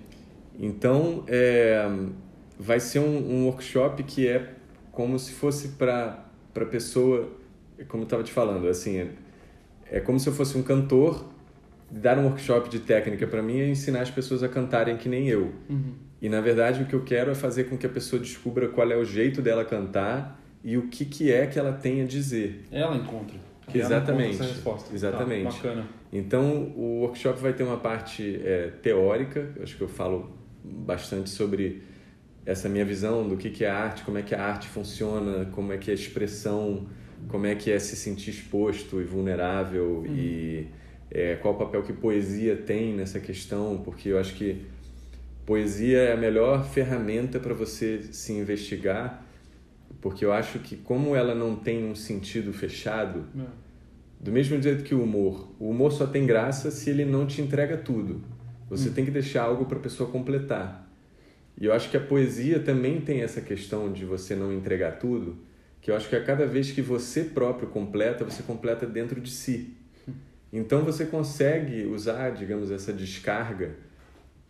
[0.59, 1.89] Então, é,
[2.59, 4.55] vai ser um, um, workshop que é
[4.91, 7.31] como se fosse para a pessoa,
[7.87, 9.09] como eu estava te falando, assim, é,
[9.91, 11.25] é como se eu fosse um cantor,
[11.91, 15.29] dar um workshop de técnica para mim é ensinar as pessoas a cantarem que nem
[15.29, 15.53] eu.
[15.71, 15.95] Uhum.
[16.21, 18.91] E, na verdade, o que eu quero é fazer com que a pessoa descubra qual
[18.91, 22.65] é o jeito dela cantar e o que, que é que ela tem a dizer.
[22.73, 23.37] Ela encontra.
[23.73, 24.41] Exatamente.
[24.41, 25.45] Ela encontra essa Exatamente.
[25.45, 25.89] Tá, bacana.
[26.13, 30.31] Então, o workshop vai ter uma parte é, teórica, acho que eu falo
[30.65, 31.83] bastante sobre
[32.45, 35.73] essa minha visão do que, que é arte, como é que a arte funciona, como
[35.73, 36.89] é que é a expressão,
[37.29, 40.17] como é que é se sentir exposto e vulnerável uhum.
[40.17, 40.69] e
[41.11, 44.65] é, qual o papel que poesia tem nessa questão, porque eu acho que
[45.49, 49.25] poesia é a melhor ferramenta para você se investigar,
[49.99, 53.47] porque eu acho que como ela não tem um sentido fechado, é.
[54.21, 57.41] do mesmo jeito que o humor, o humor só tem graça se ele não te
[57.41, 58.21] entrega tudo.
[58.69, 58.93] Você hum.
[58.93, 60.87] tem que deixar algo para a pessoa completar.
[61.59, 65.39] E eu acho que a poesia também tem essa questão de você não entregar tudo,
[65.81, 69.31] que eu acho que a cada vez que você próprio completa, você completa dentro de
[69.31, 69.75] si.
[70.53, 73.88] Então você consegue usar, digamos, essa descarga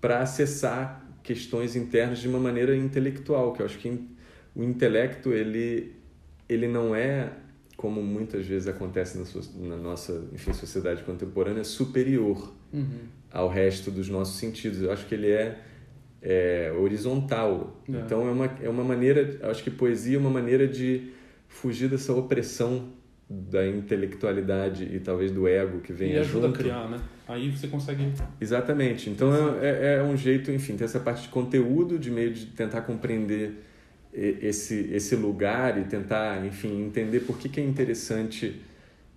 [0.00, 4.08] para acessar questões internas de uma maneira intelectual, que eu acho que
[4.54, 5.92] o intelecto ele
[6.48, 7.30] ele não é
[7.76, 13.00] como muitas vezes acontece na, sua, na nossa enfim, sociedade contemporânea superior uhum.
[13.30, 14.82] ao resto dos nossos sentidos.
[14.82, 15.60] Eu acho que ele é,
[16.20, 17.80] é horizontal.
[17.88, 17.92] É.
[17.92, 21.12] Então é uma é uma maneira, acho que poesia é uma maneira de
[21.46, 22.92] fugir dessa opressão
[23.30, 26.58] da intelectualidade e talvez do ego que vem e ajuda junto.
[26.58, 26.98] a criar, né?
[27.26, 28.10] Aí você consegue.
[28.40, 29.10] Exatamente.
[29.10, 32.46] Então é, é, é, um jeito, enfim, ter essa parte de conteúdo, de meio de
[32.46, 33.64] tentar compreender
[34.12, 38.62] esse esse lugar e tentar, enfim, entender por que, que é interessante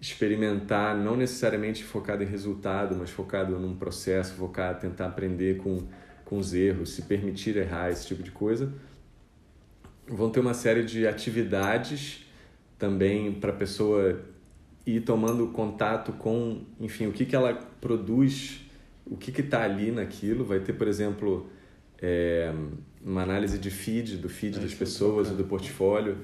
[0.01, 5.87] experimentar, não necessariamente focado em resultado, mas focado num processo, focado tentar aprender com
[6.25, 8.71] com os erros, se permitir errar, esse tipo de coisa.
[10.07, 12.25] Vão ter uma série de atividades
[12.81, 14.19] também para a pessoa
[14.87, 18.61] ir tomando contato com, enfim, o que, que ela produz,
[19.05, 20.43] o que está ali naquilo.
[20.43, 21.47] Vai ter, por exemplo,
[22.01, 22.51] é,
[23.05, 26.17] uma análise de feed, do feed é, das pessoas, do portfólio.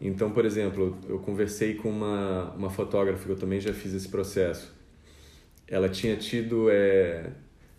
[0.00, 4.08] Então, por exemplo, eu conversei com uma, uma fotógrafa, que eu também já fiz esse
[4.08, 4.74] processo.
[5.66, 7.32] Ela tinha tido é,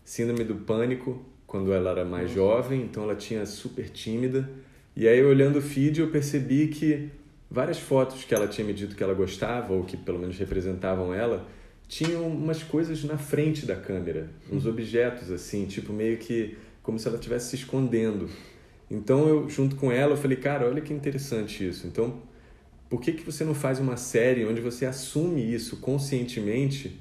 [0.03, 4.47] síndrome do pânico quando ela era mais jovem, então ela tinha super tímida.
[4.95, 7.09] E aí, olhando o feed, eu percebi que
[7.49, 11.13] várias fotos que ela tinha me dito que ela gostava, ou que pelo menos representavam
[11.13, 11.47] ela,
[11.87, 14.71] tinham umas coisas na frente da câmera, uns uhum.
[14.71, 18.29] objetos assim, tipo meio que como se ela estivesse se escondendo.
[18.89, 21.85] Então eu, junto com ela, eu falei, cara, olha que interessante isso.
[21.87, 22.21] Então,
[22.89, 26.99] por que, que você não faz uma série onde você assume isso conscientemente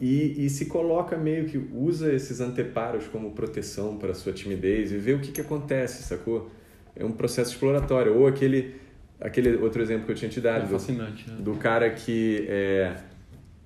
[0.00, 4.98] e, e se coloca meio que usa esses anteparos como proteção para sua timidez e
[4.98, 6.50] vê o que, que acontece, sacou?
[6.94, 8.16] É um processo exploratório.
[8.16, 8.74] Ou aquele
[9.20, 10.64] aquele outro exemplo que eu tinha te dado.
[10.64, 11.24] É fascinante.
[11.24, 11.38] Do, né?
[11.42, 12.96] do cara que é,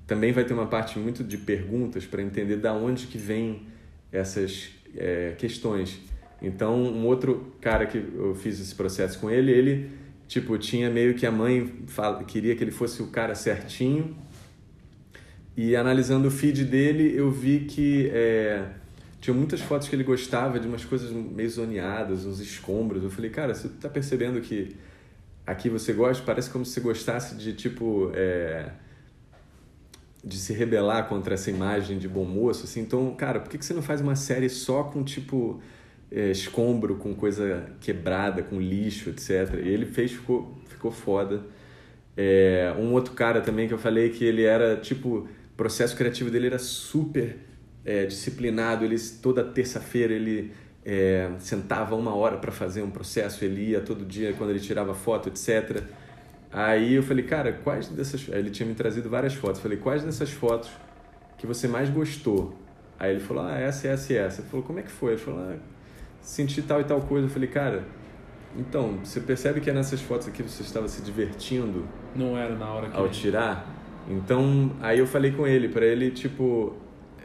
[0.06, 3.62] também vai ter uma parte muito de perguntas para entender da onde que vem
[4.10, 6.00] essas é, questões.
[6.40, 9.90] Então, um outro cara que eu fiz esse processo com ele, ele
[10.26, 14.16] tipo tinha meio que a mãe fala, queria que ele fosse o cara certinho.
[15.56, 18.64] E analisando o feed dele, eu vi que é,
[19.20, 23.04] tinha muitas fotos que ele gostava de umas coisas meio zoneadas, uns escombros.
[23.04, 24.74] Eu falei, cara, você tá percebendo que
[25.46, 28.70] aqui você gosta, parece como se você gostasse de tipo é,
[30.24, 32.80] de se rebelar contra essa imagem de bom moço, assim.
[32.80, 35.60] Então, cara, por que, que você não faz uma série só com tipo
[36.10, 39.54] é, escombro, com coisa quebrada, com lixo, etc.
[39.64, 41.42] E ele fez, ficou, ficou foda.
[42.16, 46.30] É, um outro cara também que eu falei que ele era tipo, o processo criativo
[46.30, 47.38] dele era super
[47.84, 48.84] é, disciplinado.
[48.84, 50.52] Ele toda terça-feira ele
[50.84, 54.94] é, sentava uma hora para fazer um processo, ele ia todo dia quando ele tirava
[54.94, 55.82] foto, etc.
[56.52, 58.28] Aí eu falei, cara, quais dessas.
[58.30, 59.58] Aí ele tinha me trazido várias fotos.
[59.58, 60.70] Eu falei, quais dessas fotos
[61.38, 62.54] que você mais gostou?
[62.98, 64.40] Aí ele falou, ah, essa, essa e essa.
[64.42, 65.12] Ele falou, como é que foi?
[65.12, 65.56] Ele falou, ah,
[66.20, 67.26] senti tal e tal coisa.
[67.26, 67.84] Eu falei, cara,
[68.56, 71.86] então, você percebe que é nessas fotos aqui você estava se divertindo?
[72.14, 72.96] Não era na hora que.
[72.96, 73.66] Ao tirar?
[74.08, 76.74] Então, aí eu falei com ele, para ele, tipo,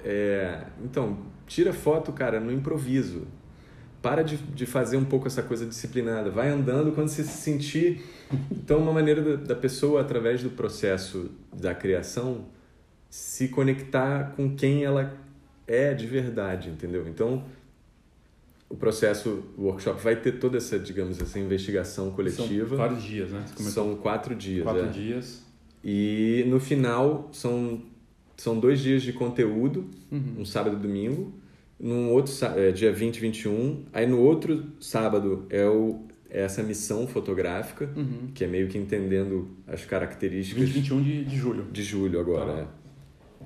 [0.06, 1.17] é, então,
[1.48, 3.28] tira foto, cara, no improviso
[4.01, 6.29] para de, de fazer um pouco essa coisa disciplinada.
[6.29, 8.03] Vai andando quando você se sentir.
[8.51, 12.45] Então, uma maneira da, da pessoa, através do processo da criação,
[13.10, 15.17] se conectar com quem ela
[15.65, 17.07] é de verdade, entendeu?
[17.07, 17.43] Então,
[18.69, 22.69] o processo, o workshop vai ter toda essa, digamos, essa investigação coletiva.
[22.69, 23.45] São vários dias, né?
[23.57, 24.63] São quatro dias.
[24.63, 24.89] Quatro é.
[24.89, 25.43] dias.
[25.83, 27.81] E no final são,
[28.36, 30.36] são dois dias de conteúdo, Uhum.
[30.39, 31.33] um sábado e domingo.
[31.79, 33.85] Num outro é, dia 20 e 21.
[33.93, 38.29] Aí no outro sábado é, o, é essa missão fotográfica, Uhum.
[38.33, 41.65] que é meio que entendendo as 20 características e 21 de, de julho.
[41.71, 42.53] de julho agora.
[42.53, 42.59] Tá.
[42.61, 42.67] é.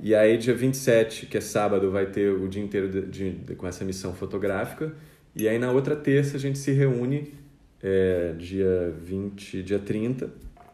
[0.02, 3.56] E aí, dia 27, que é sábado, vai ter o dia inteiro de, de- de-
[3.56, 4.96] com essa missão fotográfica.
[5.36, 7.34] E aí, na outra terça, a gente se reúne,
[7.84, 10.32] é, dia 20, dia 30.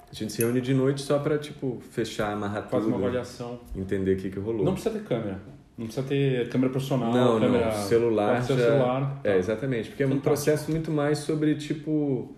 [0.10, 3.60] A gente se reúne de noite só pra, tipo, fechar, amarrar Faz tudo, uma avaliação.
[3.76, 4.64] entender o que, que rolou.
[4.64, 5.42] Não precisa ter câmera.
[5.78, 7.66] Não precisa ter câmera profissional, Não, câmera...
[7.66, 9.22] não, celular já- celular.
[9.24, 9.38] É, tá.
[9.38, 9.90] exatamente.
[9.90, 10.30] Porque é um Fantástico.
[10.34, 12.36] processo muito mais sobre, tipo...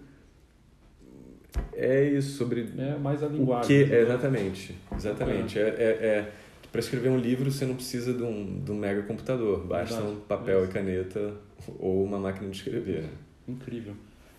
[1.73, 3.85] É isso, sobre É mais a O linguagem.
[3.87, 5.57] que, é, exatamente, exatamente.
[5.57, 5.67] É, é,
[6.05, 6.31] é,
[6.71, 10.09] para escrever um livro você não precisa de um, de um mega computador, basta Exato.
[10.11, 10.69] um papel Isso.
[10.69, 11.33] e caneta
[11.79, 13.05] ou uma máquina de escrever.
[13.47, 13.93] Incrível.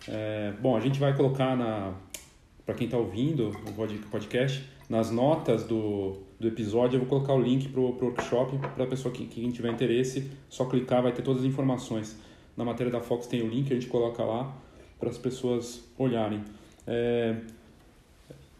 [0.07, 1.93] É, bom, a gente vai colocar na
[2.65, 7.33] para quem está ouvindo o pod- podcast, nas notas do, do episódio eu vou colocar
[7.33, 11.11] o link pro, pro workshop para a pessoa que quem tiver interesse, só clicar vai
[11.11, 12.17] ter todas as informações.
[12.57, 14.51] Na matéria da Fox tem o link, a gente coloca lá
[14.99, 16.41] para as pessoas olharem.
[16.87, 17.35] É,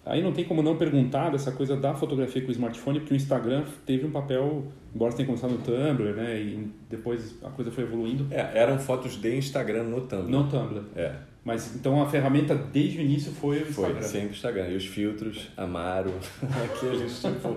[0.05, 3.17] aí não tem como não perguntar dessa coisa da fotografia com o smartphone, porque o
[3.17, 4.63] Instagram teve um papel,
[4.93, 9.19] embora tenha começado no Tumblr, né, e depois a coisa foi evoluindo, É, eram fotos
[9.19, 10.29] de Instagram no Tumblr.
[10.29, 10.83] no Tumblr.
[10.95, 14.07] É, Mas então a ferramenta desde o início foi o foi Instagram.
[14.07, 14.67] sempre Instagram.
[14.69, 16.13] E os filtros, Amaro,
[16.63, 17.55] aqueles tipo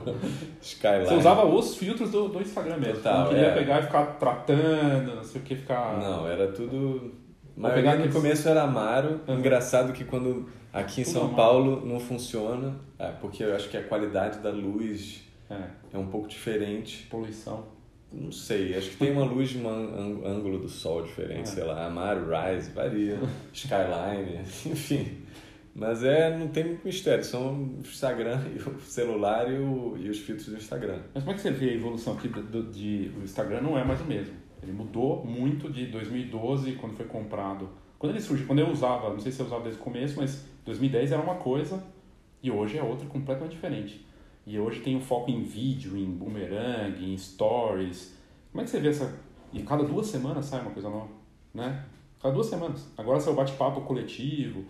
[0.63, 1.07] Skyline.
[1.07, 2.97] Você usava os filtros do, do Instagram mesmo.
[2.97, 3.55] Total, não queria é.
[3.55, 5.99] pegar e ficar tratando, não sei o que, ficar.
[6.01, 7.13] Não, era tudo.
[7.57, 9.21] Maioria pegar no começo era Amaro.
[9.29, 9.39] Uhum.
[9.39, 11.37] Engraçado que quando aqui em Tudo São Amaro.
[11.37, 15.59] Paulo não funciona, é, porque eu acho que a qualidade da luz É,
[15.93, 17.07] é um pouco diferente.
[17.11, 17.67] poluição.
[18.17, 21.45] Não sei, acho que tem uma luz de um ân- ângulo do sol diferente, É.
[21.47, 23.19] sei lá, Amaro, Rise, varia,
[23.53, 25.19] Skyline, enfim.
[25.75, 30.09] Mas é, não tem muito mistério, são o Instagram, e o celular e, o- e
[30.09, 31.01] os filtros do Instagram.
[31.13, 33.11] Mas como é que você vê a evolução aqui do, do- de.
[33.19, 34.35] O Instagram não é mais o mesmo.
[34.63, 37.69] Ele mudou muito de 2012, quando foi comprado.
[37.99, 40.47] Quando ele surgiu, quando eu usava, não sei se eu usava desde o começo, mas
[40.65, 41.83] 2010 era uma coisa
[42.43, 44.07] e hoje é outra completamente diferente.
[44.47, 48.15] E hoje tem o foco em vídeo, em boomerang, em stories.
[48.53, 49.19] Como é que você vê essa.
[49.53, 51.09] E cada duas semanas sai uma coisa nova,
[51.53, 51.85] né?
[52.21, 52.87] Cada duas semanas.
[52.97, 54.65] Agora sai o bate-papo coletivo.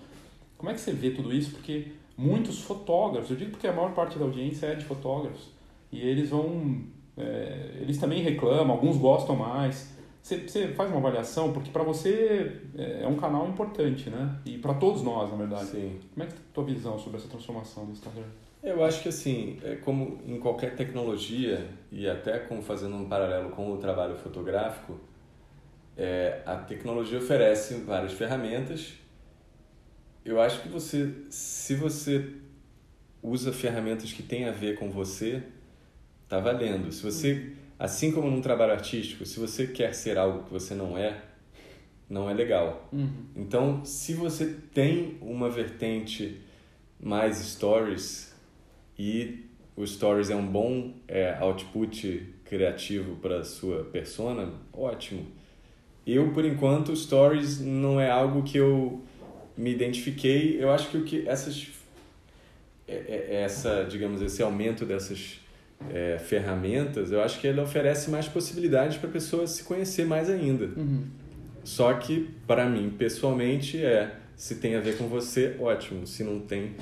[0.57, 1.51] Como é que você vê tudo isso?
[1.51, 5.51] Porque muitos fotógrafos, eu digo porque a maior parte da audiência é de fotógrafos,
[5.91, 6.83] e eles vão.
[7.17, 9.93] é, eles também reclamam, alguns gostam mais.
[10.23, 14.39] Você, você faz uma avaliação, porque para você é é um canal importante, né?
[14.47, 15.67] E para todos nós, na verdade.
[15.67, 16.01] Sim.
[16.15, 18.25] Como é que é a tua visão sobre essa transformação do Instagram?
[18.64, 23.50] Eu acho que assim, é como em qualquer tecnologia, e até como fazendo um paralelo
[23.50, 24.98] com o trabalho fotográfico,
[25.94, 28.94] é, a tecnologia oferece várias ferramentas.
[30.24, 32.27] Eu acho que você, se você
[33.22, 35.42] usa ferramentas que têm a ver com você,
[36.27, 36.90] tá valendo.
[36.90, 40.96] Se você, assim como num trabalho artístico, se você quer ser algo que você não
[40.96, 41.20] é,
[42.09, 42.88] não é legal.
[43.37, 46.40] Então, se você tem uma vertente
[46.98, 48.34] mais stories
[48.98, 49.44] e
[49.76, 55.26] o stories é um bom é, output criativo para sua persona, ótimo.
[56.07, 59.02] Eu, por enquanto, stories não é algo que eu
[59.57, 60.62] me identifiquei.
[60.62, 61.66] Eu acho que o que essas
[62.87, 65.40] é- é- essa, digamos, esse aumento dessas
[65.92, 70.30] é, ferramentas, eu acho que ele oferece mais possibilidades para a pessoa se conhecer mais
[70.30, 70.70] ainda.
[71.62, 76.07] Só que, para mim, pessoalmente, é se tem a ver com você, ótimo.
[76.07, 76.72] Se não tem,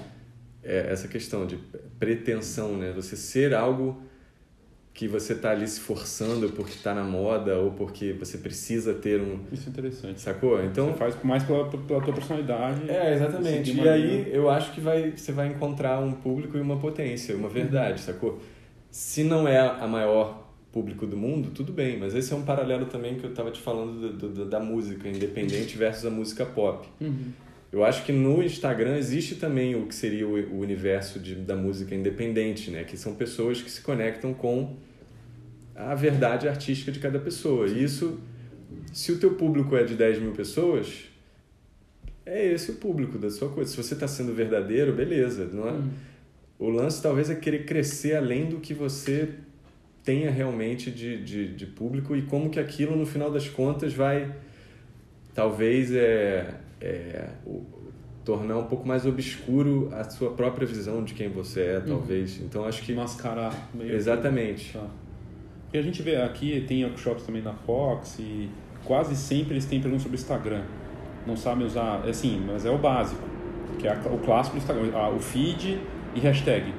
[0.62, 1.58] é essa questão de
[1.98, 2.92] pretensão, né?
[2.94, 4.02] Você ser algo
[4.94, 9.20] que você tá ali se forçando porque tá na moda ou porque você precisa ter
[9.20, 9.40] um.
[9.50, 10.20] Isso é interessante.
[10.20, 10.62] Sacou?
[10.62, 10.88] Então.
[10.92, 12.90] Você faz mais pela, pela tua personalidade.
[12.90, 13.72] É, exatamente.
[13.74, 17.48] E aí eu acho que vai, você vai encontrar um público e uma potência, uma
[17.48, 18.38] verdade, sacou?
[18.90, 22.86] Se não é a maior público do mundo, tudo bem, mas esse é um paralelo
[22.86, 26.86] também que eu tava te falando do- do- da música independente versus a música pop.
[27.00, 27.30] Uhum.
[27.72, 31.94] Eu acho que no Instagram existe também o que seria o, universo de, da música
[31.94, 32.84] independente, né?
[32.84, 34.76] Que são pessoas que se conectam com
[35.74, 37.66] a verdade artística de cada pessoa.
[37.66, 38.20] E isso,
[38.92, 41.04] se o teu público é de 10 mil pessoas,
[42.26, 43.70] é esse o público da sua coisa.
[43.70, 45.48] Se você está sendo verdadeiro, beleza.
[45.50, 45.80] Não é?
[46.58, 49.30] O lance talvez é querer crescer além do que você
[50.04, 54.30] tenha realmente de, de, de público e como que aquilo, no final das contas, vai
[55.34, 57.62] talvez é, é o-
[58.24, 61.84] tornar um pouco mais obscuro a sua própria visão de quem você é, Uhum.
[61.98, 62.40] talvez.
[62.40, 64.72] Então acho que Mascarar meio exatamente.
[64.72, 64.86] Tá.
[65.72, 68.48] E a gente vê aqui, tem workshops também na Fox e
[68.84, 70.62] quase sempre eles têm perguntas sobre Instagram.
[71.26, 73.22] Não sabem usar, assim, mas é o básico,
[73.78, 75.80] que é o clássico do Instagram, o feed
[76.14, 76.72] e hashtag.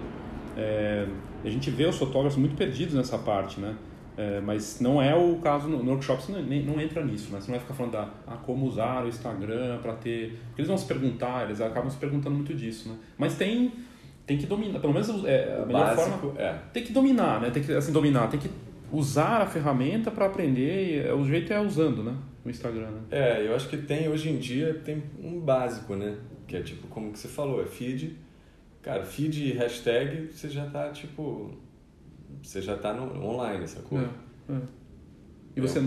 [0.55, 1.07] É,
[1.43, 3.75] a gente vê os fotógrafos muito perdidos nessa parte, né?
[4.15, 7.31] É, mas não é o caso no, no workshop, você não, nem- não entra nisso,
[7.31, 7.41] né?
[7.41, 10.37] Você não vai ficar falando da ah, como usar o Instagram para ter.
[10.47, 12.95] Porque eles vão se perguntar, eles acabam se perguntando muito disso, né?
[13.17, 13.71] Mas tem,
[14.25, 16.59] tem que dominar, pelo menos é, a melhor básico forma é.
[16.71, 17.49] tem que dominar, né?
[17.49, 18.49] Tem que assim dominar, tem que
[18.91, 21.03] usar a ferramenta para aprender.
[21.03, 22.15] e, é, O jeito é usando, né?
[22.45, 23.01] O Instagram, né?
[23.09, 26.17] É, eu acho que tem, hoje em dia, tem um básico, né?
[26.47, 28.17] Que é tipo, como que você falou, é feed.
[28.81, 31.51] Cara, feed e hashtag, você já tá, tipo...
[32.41, 33.99] Você já tá no, online, sacou?
[33.99, 34.03] É,
[34.53, 34.61] é.
[35.55, 35.81] E você,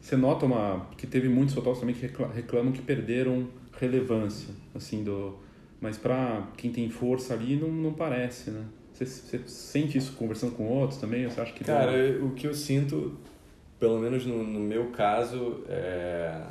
[0.00, 5.02] você nota uma que teve muitos fotógrafos também que recla- reclamam que perderam relevância, assim
[5.02, 5.36] do.
[5.80, 8.64] Mas para quem tem força ali não, não parece, né?
[8.92, 11.28] Você, você sente isso conversando com outros também?
[11.28, 13.16] Você acha que Cara, o que eu sinto,
[13.78, 16.42] pelo menos no, no meu caso, é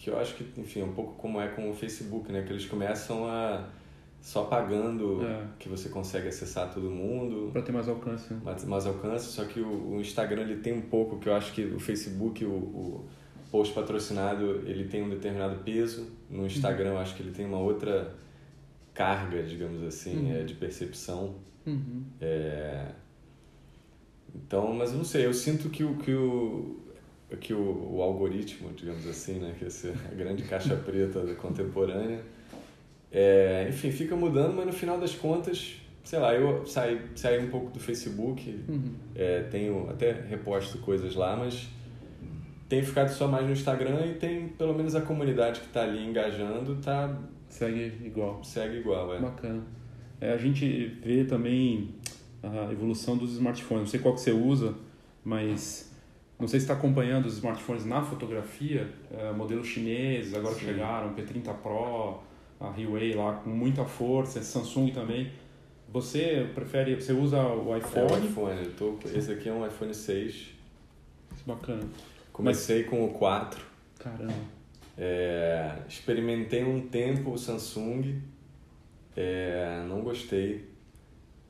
[0.00, 2.42] que eu acho que, enfim, um pouco como é com o Facebook, né?
[2.42, 3.68] Que eles começam a
[4.20, 5.46] só pagando É.
[5.58, 8.40] que você consegue acessar todo mundo, para ter mais alcance, né?
[8.44, 11.52] mais, mais alcance, só que o, o Instagram ele tem um pouco que eu acho
[11.52, 13.08] que o Facebook, o, o
[13.50, 16.08] post patrocinado, ele tem um determinado peso.
[16.30, 18.14] No Instagram eu acho que ele tem uma outra
[18.94, 21.36] carga, digamos assim, é, de percepção.
[21.66, 22.04] Uhum.
[22.20, 22.92] É...
[24.34, 26.76] Então, mas não sei, eu sinto que o, que o,
[27.40, 32.22] que o, o algoritmo, digamos assim, né, que essa a grande caixa preta contemporânea,
[33.12, 37.48] é, enfim, fica mudando, mas no final das contas, sei lá, eu saí, saí um
[37.50, 38.94] pouco do Facebook, Uhum.
[39.14, 41.68] é, tenho até reposto coisas lá, mas
[42.68, 46.04] tenho ficado só mais no Instagram e tem pelo menos a comunidade que está ali
[46.04, 47.18] engajando, tá,
[47.48, 48.44] Segue igual.
[48.44, 49.18] segue igual, é.
[49.20, 49.62] Bacana.
[50.20, 51.94] É, a gente vê também
[52.42, 53.82] a evolução dos smartphones.
[53.82, 54.74] Não sei qual que você usa,
[55.24, 55.92] mas
[56.38, 58.86] não sei se está acompanhando os smartphones na fotografia.
[59.10, 60.66] É, modelos chineses agora Sim.
[60.66, 62.20] chegaram, P30 Pro,
[62.60, 65.32] a Huawei lá com muita força, Samsung também.
[65.92, 68.26] Você prefere, você usa o É o iPhone?
[68.26, 70.50] iPhone, eu tô, esse aqui é um iPhone 6.
[71.46, 71.82] Bacana.
[72.32, 73.60] Comecei com o 4.
[73.98, 74.32] Caramba.
[74.96, 78.20] É, experimentei um tempo o Samsung.
[79.16, 80.68] É, não gostei.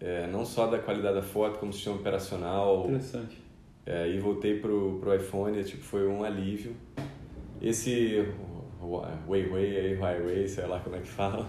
[0.01, 2.87] É, não só da qualidade da foto, como sistema operacional.
[2.87, 3.37] Interessante.
[3.85, 6.75] É, e voltei pro, pro iPhone, tipo, foi um alívio.
[7.61, 8.27] Esse
[8.83, 11.47] Huawei, Huawei, sei lá como é que fala.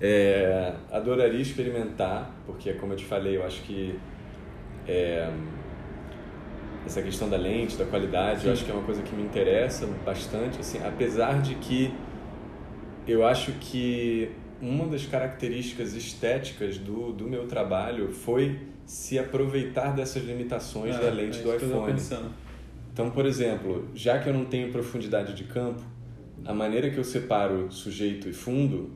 [0.00, 3.98] É, adoraria experimentar, porque como eu te falei, eu acho que
[4.86, 5.28] é,
[6.86, 9.86] essa questão da lente, da qualidade, eu acho que é uma coisa que me interessa
[10.04, 11.92] bastante, assim, apesar de que
[13.06, 20.24] eu acho que uma das características estéticas do, do meu trabalho foi se aproveitar dessas
[20.24, 21.94] limitações É, da lente do iPhone.
[22.92, 25.82] Então, por exemplo, já que eu não tenho profundidade de campo,
[26.44, 28.90] a maneira que eu separo sujeito e fundo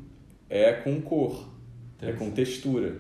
[0.49, 1.49] é com cor,
[2.01, 2.97] é com textura,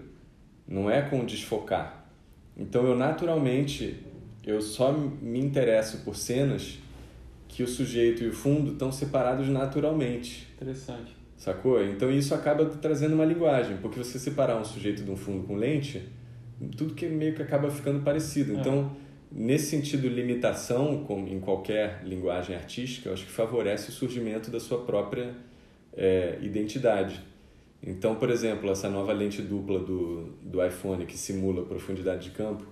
[0.66, 2.10] não é com desfocar.
[2.56, 4.00] Então, eu naturalmente,
[4.44, 6.78] eu só me interesso por cenas
[7.48, 10.48] que o sujeito e o fundo estão separados naturalmente.
[10.56, 11.22] Interessante.
[11.36, 11.84] Sacou?
[11.84, 15.56] Então isso acaba trazendo uma linguagem, porque você separar um sujeito de um fundo com
[15.56, 16.00] lente,
[16.76, 18.52] tudo que meio que acaba ficando parecido.
[18.52, 18.60] É.
[18.60, 18.96] Então,
[19.34, 24.60] nesse sentido, limitação, como em qualquer linguagem artística, eu acho que favorece o surgimento da
[24.60, 25.34] sua própria
[25.96, 27.20] é, identidade.
[27.82, 32.64] Então, por exemplo, essa nova lente dupla do, do iPhone que simula profundidade de campo,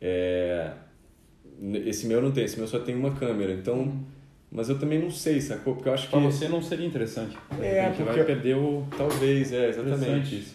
[0.00, 0.72] é,
[1.86, 3.52] esse meu não tem, esse meu só tem uma câmera.
[3.52, 3.94] Então,
[4.50, 5.74] mas eu também não sei, sacou?
[5.74, 7.36] Porque eu acho que Para você não seria interessante.
[7.60, 10.38] É, porque- vai perder o Talvez, é, Interessante exatamente.
[10.38, 10.54] isso.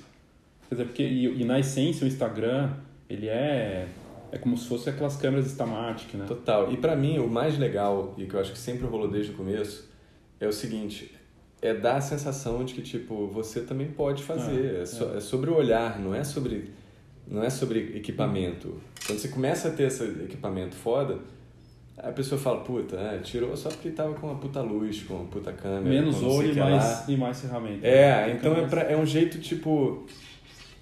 [0.69, 2.71] Quer dizer, porque e, e na essência o Instagram,
[3.09, 3.87] ele é
[4.31, 6.25] é como se fosse aquelas câmeras Instamatic, né?
[6.27, 6.71] Total.
[6.71, 9.35] E pra mim, o mais legal, e que eu acho que sempre rolou desde o
[9.35, 9.89] começo,
[10.39, 11.13] é o seguinte:
[11.61, 14.75] é dar a sensação de que, tipo, você também pode fazer.
[14.77, 16.71] É, É, so- é sobre o olhar, não é sobre,
[17.27, 18.79] não é sobre equipamento.
[19.05, 21.19] Quando você começa a ter esse equipamento foda,
[21.97, 25.25] a pessoa fala, puta, é, tirou só porque tava com uma puta luz, com uma
[25.25, 25.84] puta câmera.
[25.89, 26.69] Menos com não sei olho o e que lá.
[26.69, 27.86] mais, e mais ferramenta.
[27.88, 30.05] É, então é, pra- é um jeito tipo.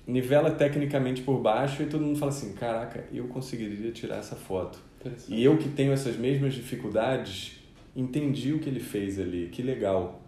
[0.09, 4.79] Nivela tecnicamente por baixo e todo mundo fala assim: caraca, eu conseguiria tirar essa foto.
[5.27, 7.59] E eu que tenho essas mesmas dificuldades,
[7.95, 10.21] entendi o que ele fez ali, que legal.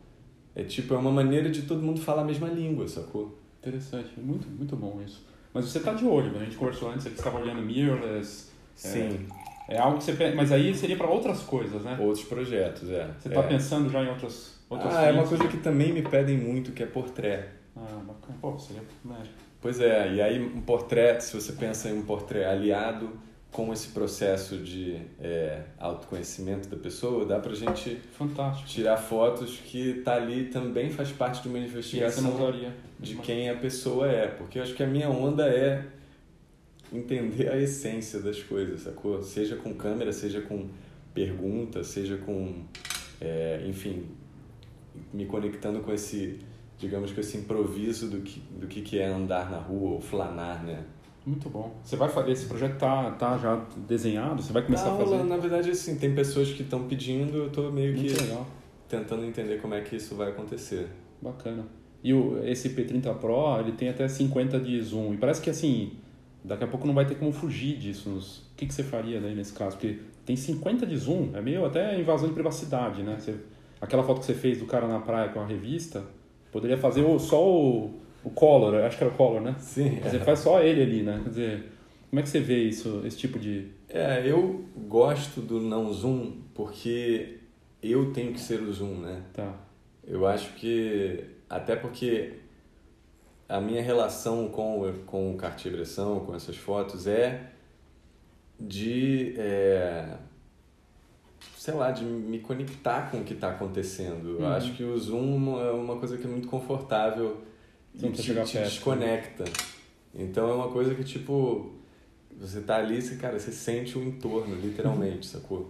[0.55, 3.37] É tipo, é uma maneira de todo mundo falar a mesma língua, sacou?
[3.59, 5.25] Interessante, muito, muito bom isso.
[5.53, 6.41] Mas você tá de olho, né?
[6.41, 8.51] A gente conversou antes, você estava olhando mirrorless.
[8.75, 9.27] Sim.
[9.67, 11.97] É algo que você mas aí seria para outras coisas, né?
[11.99, 13.09] Outros projetos, é.
[13.19, 13.47] Você está é.
[13.47, 16.83] pensando já em outras outras Ah, é uma coisa que também me pedem muito, que
[16.83, 17.45] é portrait.
[17.75, 18.37] Ah, bacana.
[18.41, 19.23] Pô, seria, né?
[19.61, 23.11] Pois é, e aí um portrait, se você pensa em um portrait aliado
[23.51, 28.67] com esse processo de é, autoconhecimento da pessoa, dá pra gente Fantástico.
[28.67, 32.33] tirar fotos que tá ali também faz parte de uma investigação
[32.99, 35.85] de quem a pessoa é, porque eu acho que a minha onda é
[36.93, 39.21] entender a essência das coisas, sacou?
[39.21, 40.69] Seja com câmera, seja com
[41.13, 42.63] pergunta, seja com,
[43.19, 44.05] é, enfim,
[45.13, 46.39] me conectando com esse,
[46.81, 50.63] digamos, com esse improviso do que, do que que é andar na rua ou flanar,
[50.63, 50.83] né?
[51.25, 51.71] Muito bom.
[51.83, 55.23] Você vai fazer esse projeto tá tá já desenhado, você vai começar Tá a fazer.
[55.23, 58.47] na verdade, assim, tem pessoas que estão pedindo, eu tô meio que Muito legal.
[58.89, 60.87] tentando entender como é que isso vai acontecer.
[61.21, 61.63] Bacana.
[62.03, 65.13] E o, esse P30 Pro, ele tem até 50 de zoom.
[65.13, 65.93] E parece que assim,
[66.43, 68.09] daqui a pouco não vai ter como fugir disso.
[68.09, 68.39] Nos...
[68.39, 69.77] O que, que você faria daí nesse caso?
[69.77, 73.17] Porque tem 50 de zoom, é meio até invasão de privacidade, né?
[73.19, 73.35] Você...
[73.79, 76.03] Aquela foto que você fez do cara na praia com a revista,
[76.51, 79.55] poderia fazer só o, o color, eu acho que era o color, né?
[79.59, 81.19] Sim, Você faz só ele ali, né?
[81.23, 81.71] Quer dizer,
[82.09, 83.69] como é que você vê isso, esse tipo de...
[83.89, 87.39] É, eu gosto do não zoom porque
[87.81, 89.23] eu tenho que ser o zoom, né?
[89.33, 89.53] Tá.
[90.05, 92.33] Eu acho que, até porque
[93.47, 97.51] a minha relação com, com o Cartier-Bresson, com essas fotos, é
[98.59, 100.15] de, é,
[101.61, 104.29] sei lá, de me conectar com o que está acontecendo.
[104.29, 104.47] Eu Uhum.
[104.47, 107.37] acho que o zoom é uma coisa que é muito confortável
[107.93, 108.63] e te, te perto, né?
[108.63, 109.43] desconecta.
[110.15, 111.71] Então é uma coisa que, tipo,
[112.35, 115.69] você tá ali, você, cara, você sente o entorno, literalmente, sacou?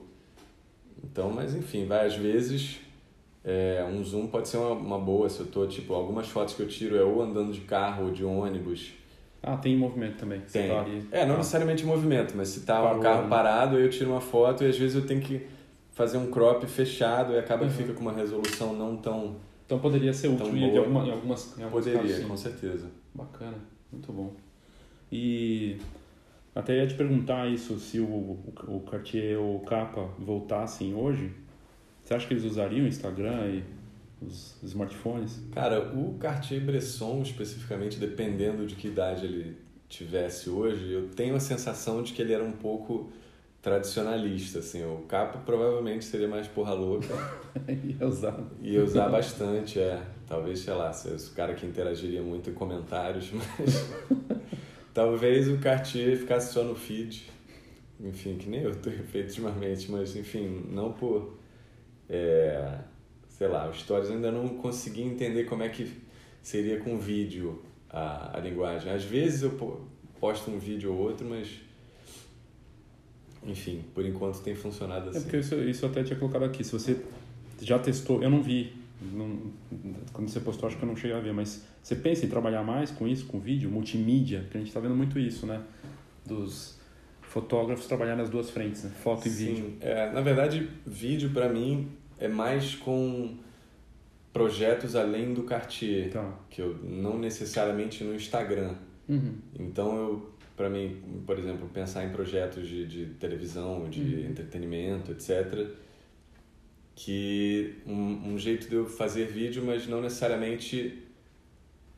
[1.04, 2.80] Então, mas enfim, vai, às vezes
[3.44, 6.62] é, um zoom pode ser uma, uma boa, se eu tô, tipo, algumas fotos que
[6.62, 8.94] eu tiro é ou andando de carro ou de ônibus.
[9.44, 10.39] Ah, tem movimento também.
[10.50, 10.70] Tem.
[10.70, 11.06] tá ali.
[11.12, 11.38] É, não Ah.
[11.39, 13.28] necessariamente movimento, mas se tá um Parou, carro né?
[13.30, 15.51] parado, eu tiro uma foto e às vezes eu tenho que
[15.92, 17.78] fazer um crop fechado e acaba que Uhum.
[17.78, 19.36] fica com uma resolução não tão...
[19.66, 22.92] Então poderia ser útil em, alguma, em algumas em alguns Poderia, casos, com certeza.
[23.14, 23.58] Bacana,
[23.92, 24.34] muito bom.
[25.10, 25.78] E
[26.54, 28.38] até ia te perguntar isso, se o,
[28.68, 31.32] o, Cartier ou o Capa voltassem hoje,
[32.04, 33.64] você acha que eles usariam o Instagram e
[34.22, 35.42] os smartphones?
[35.54, 42.04] Cara, o Cartier-Bresson, especificamente, dependendo de que idade ele tivesse hoje, eu tenho a sensação
[42.04, 43.10] de que ele era um pouco
[43.62, 44.84] tradicionalista, assim.
[44.84, 47.07] O capa provavelmente seria mais porra louca
[47.84, 48.39] ia usar.
[48.62, 50.01] e ia usar bastante, é.
[50.28, 53.91] Talvez, sei lá, se o cara que interagiria muito em comentários, mas...
[54.93, 57.30] talvez o Cartier ficasse só no feed.
[57.99, 61.38] Enfim, que nem eu tenho feito ultimamente, mas, enfim, não por...
[62.09, 62.80] É,
[63.30, 65.91] sei lá, o Stories eu ainda não consegui entender como é que
[66.41, 68.91] seria com vídeo a, a linguagem.
[68.91, 69.82] Às vezes eu po-
[70.20, 71.47] posto um vídeo ou outro, mas
[73.46, 75.22] enfim, por enquanto tem funcionado É assim.
[75.22, 76.64] porque isso, isso eu até tinha colocado aqui.
[76.64, 77.00] Se você
[77.62, 78.74] já testou, eu não vi.
[79.14, 79.52] não-
[80.14, 82.62] quando você postou, acho que eu não cheguei a ver, mas você pensa em trabalhar
[82.64, 85.60] mais com isso, com vídeo, multimídia, que a gente está vendo muito isso, né?
[86.24, 86.78] Dos
[87.24, 88.92] fotógrafos trabalhar nas duas frentes, né?
[89.02, 89.74] Foto e vídeo.
[89.82, 91.88] É, na verdade, vídeo para mim
[92.20, 93.36] é mais com
[94.32, 96.34] projetos além do Cartier, Tá.
[96.50, 98.76] que eu não necessariamente no Instagram.
[99.10, 99.34] Uhum.
[99.60, 100.31] Então eu
[100.62, 104.30] para mim, por exemplo, pensar em projetos de, de televisão, de Uhum.
[104.30, 105.70] entretenimento, etc.
[106.95, 110.99] Que um, um jeito de eu fazer vídeo, mas não necessariamente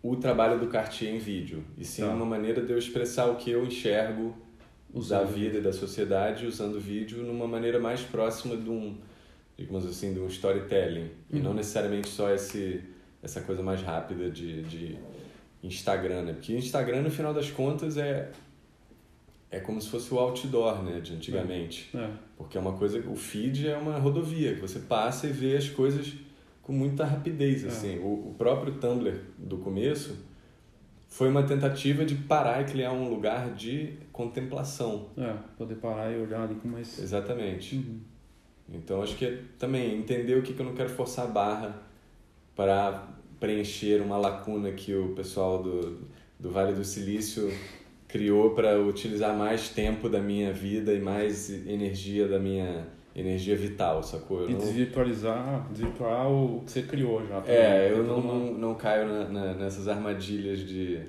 [0.02, 2.10] o trabalho do Cartier em vídeo, e sim Tá.
[2.14, 4.30] uma maneira de eu expressar o que eu enxergo
[4.94, 8.96] da Usando vida e da sociedade usando vídeo numa maneira mais próxima de um,
[9.58, 11.10] digamos assim, de um storytelling.
[11.32, 11.44] E Uhum.
[11.44, 12.80] não necessariamente só esse,
[13.22, 14.98] essa coisa mais rápida de, de
[15.64, 16.34] Instagram, né?
[16.34, 18.30] Porque Instagram, no final das contas, é,
[19.54, 21.00] é como se fosse o outdoor, né?
[21.00, 21.90] De antigamente.
[21.96, 22.10] É.
[22.36, 25.70] Porque é uma coisa, o feed é uma rodovia, que você passa e vê as
[25.70, 26.12] coisas
[26.64, 27.68] com muita rapidez, É.
[27.68, 28.00] assim.
[28.00, 30.18] O, o próprio Tumblr do começo
[31.08, 35.10] foi uma tentativa de parar e criar um lugar de contemplação.
[35.16, 36.98] É, poder parar e olhar ali com mais.
[36.98, 37.76] Exatamente.
[37.76, 38.00] Uhum.
[38.74, 41.84] Então acho que é também entender o que, que eu não quero forçar a barra
[42.56, 43.08] para
[43.40, 46.00] preencher uma lacuna que o pessoal do,
[46.40, 47.52] do Vale do Silício
[48.14, 52.86] criou para utilizar mais tempo da minha vida e mais energia da minha
[53.16, 54.42] energia vital, sacou?
[54.42, 57.42] Eu E não- desvirtualizar, desvirtuar o que você criou já.
[57.42, 57.56] também.
[57.56, 61.02] É, eu não, uma- não, não caio na- na- nessas armadilhas de,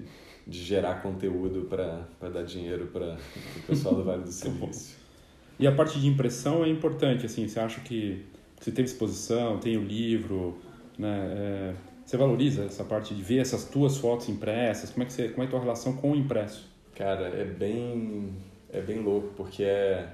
[0.47, 3.19] de gerar conteúdo para dar dinheiro para
[3.59, 4.97] o pessoal do Vale do Silício.
[5.59, 8.25] E a parte de impressão é importante, assim, você acha que
[8.59, 10.57] você teve exposição, tem o livro,
[10.99, 11.35] né?
[11.37, 14.89] é, você valoriza essa parte de ver essas tuas fotos impressas?
[14.89, 16.73] Como é que você, como é a tua relação com o impresso?
[16.95, 18.35] Cara, é bem,
[18.73, 20.09] é bem louco, porque é,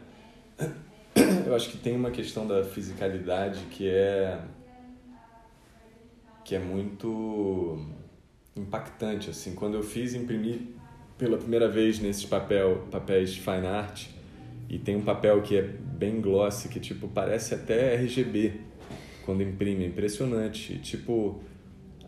[1.47, 4.39] Eu acho que tem uma questão da fisicalidade que é
[6.45, 7.79] que é muito
[8.57, 9.55] impactante assim.
[9.55, 10.61] Quando eu fiz imprimir
[11.17, 14.07] pela primeira vez nesses papel papéis fine art
[14.69, 18.61] e tem um papel que é bem glossy que tipo parece até RGB
[19.25, 20.79] quando imprime, é impressionante.
[20.79, 21.41] Tipo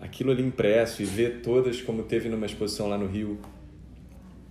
[0.00, 3.38] aquilo ali impresso e ver todas como teve numa exposição lá no Rio,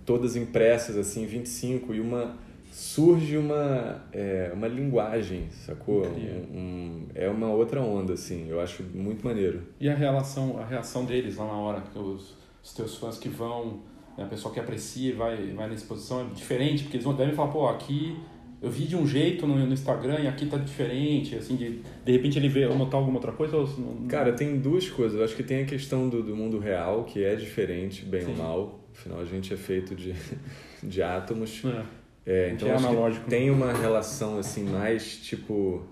[0.04, 2.36] todas impressas assim, 25 e uma
[2.70, 6.06] surge uma é, uma linguagem, sacou?
[6.06, 9.62] Um, um, é uma outra onda assim, eu acho muito maneiro.
[9.78, 13.80] E a relação, a reação deles lá na hora, os, os teus fãs que vão,
[14.16, 17.14] né, a pessoa que aprecia e vai vai na exposição é diferente, porque eles vão
[17.14, 18.16] devem falar, pô, aqui
[18.62, 22.12] eu vi de um jeito no, no, Instagram e aqui tá diferente, assim, de, de
[22.12, 23.56] repente ele vê ou notar alguma outra coisa?
[23.56, 23.66] Ou.
[24.08, 25.18] Cara, tem duas coisas.
[25.18, 28.30] Eu acho que tem a questão do, do mundo real, que é diferente, bem Sim.
[28.30, 28.81] ou mal.
[28.92, 30.14] Afinal, a gente é feito de,
[30.82, 31.62] de átomos.
[31.64, 32.02] É.
[32.24, 33.28] É, então, é analógico.
[33.28, 33.50] tem né?
[33.50, 35.82] uma relação, assim, mais, tipo,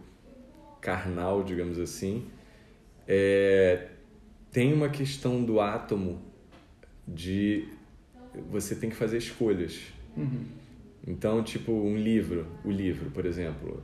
[0.81, 2.27] carnal, digamos assim.
[3.09, 3.89] É,
[4.53, 6.23] tem uma questão do átomo
[7.07, 7.67] de
[8.49, 9.81] você tem que fazer escolhas.
[10.17, 10.61] Uhum
[11.07, 13.83] então, tipo, um livro, o livro, por exemplo.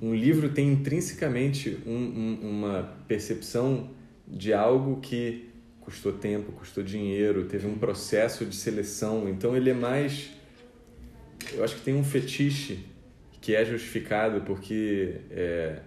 [0.00, 3.90] Um livro tem intrinsecamente um, um, uma percepção
[4.26, 5.48] de algo que
[5.84, 9.28] custou tempo, custou dinheiro, teve um processo de seleção.
[9.28, 10.30] Então, ele é mais.
[11.52, 12.84] Eu acho que tem um fetiche
[13.40, 15.80] que é justificado porque é,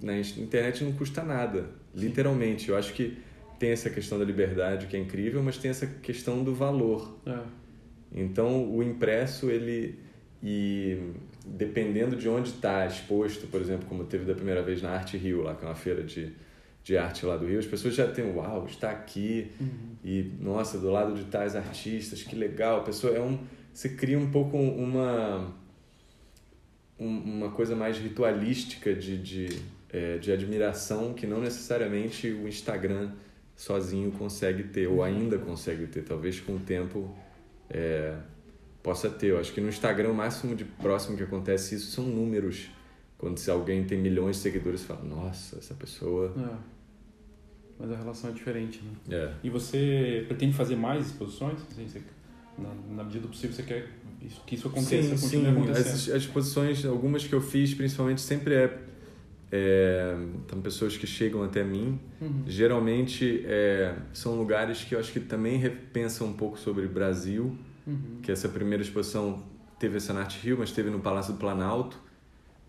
[0.00, 2.68] na internet não custa nada, literalmente.
[2.68, 3.18] Eu acho que
[3.58, 7.18] tem essa questão da liberdade que é incrível, mas tem essa questão do valor.
[7.26, 7.38] É.
[8.12, 9.98] Então, o impresso, ele.
[10.40, 10.96] E
[11.44, 15.42] dependendo de onde está exposto, por exemplo, como teve da primeira vez na Arte Rio,
[15.42, 16.32] lá, que é uma feira de,
[16.84, 19.96] de arte lá do Rio, as pessoas já têm, uau, está aqui, uhum.
[20.02, 22.80] e nossa, do lado de tais artistas, que legal.
[22.80, 23.38] A pessoa é um.
[23.72, 25.54] Você cria um pouco uma.
[26.98, 33.12] uma coisa mais ritualística de, de, é, de admiração que não necessariamente o Instagram
[33.54, 37.14] sozinho consegue ter, ou ainda consegue ter, talvez com o tempo
[37.68, 38.16] é,
[38.82, 39.28] possa ter.
[39.28, 42.70] Eu acho que no Instagram o máximo de próximo que acontece isso são números.
[43.18, 46.32] Quando se alguém tem milhões de seguidores, fala, nossa, essa pessoa.
[46.38, 46.56] É.
[47.78, 49.16] Mas a relação é diferente, né?
[49.16, 49.34] É.
[49.42, 51.58] E você pretende fazer mais exposições?
[51.70, 52.00] Assim, você,
[52.56, 53.88] na, na, medida do possível, você quer
[54.22, 55.70] isso, que isso aconteça, sim, sim.
[55.70, 58.88] As, as exposições, algumas que eu fiz, principalmente, sempre é
[59.50, 60.14] é,
[60.48, 61.98] são pessoas que chegam até mim.
[62.20, 62.44] Uhum.
[62.46, 67.56] Geralmente é, são lugares que eu acho que também repensam um pouco sobre o Brasil.
[67.86, 68.18] Uhum.
[68.22, 69.42] Que essa primeira exposição
[69.78, 71.98] teve essa na Arte Rio, mas teve no Palácio do Planalto,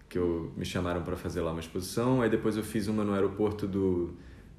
[0.09, 2.21] que eu, me chamaram para fazer lá uma exposição.
[2.21, 4.15] Aí depois eu fiz uma no aeroporto do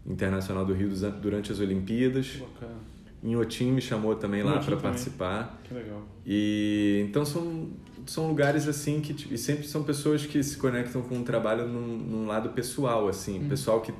[0.06, 0.88] Internacional do Rio
[1.20, 2.36] durante as Olimpíadas.
[2.36, 2.78] Bacana.
[3.22, 5.60] Inhotim me chamou também lá para participar.
[5.64, 6.02] Que legal.
[6.24, 7.68] E então são
[8.06, 11.98] são lugares assim que e sempre são pessoas que se conectam com o trabalho num,
[11.98, 13.48] num lado pessoal assim, hum.
[13.48, 13.92] pessoal que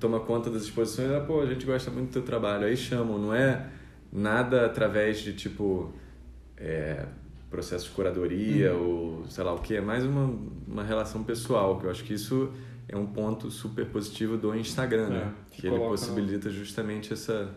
[0.00, 3.18] toma conta das exposições, ah, pô, a gente gosta muito do teu trabalho, aí chamam,
[3.18, 3.66] não é
[4.12, 5.92] nada através de tipo
[6.56, 7.06] é,
[7.50, 9.20] processo de curadoria hum.
[9.22, 10.34] ou sei lá o que, é mais uma,
[10.66, 12.52] uma relação pessoal, que eu acho que isso
[12.88, 15.16] é um ponto super positivo do Instagram, né?
[15.16, 15.34] é, né?
[15.50, 17.54] Que, que ele possibilita justamente essa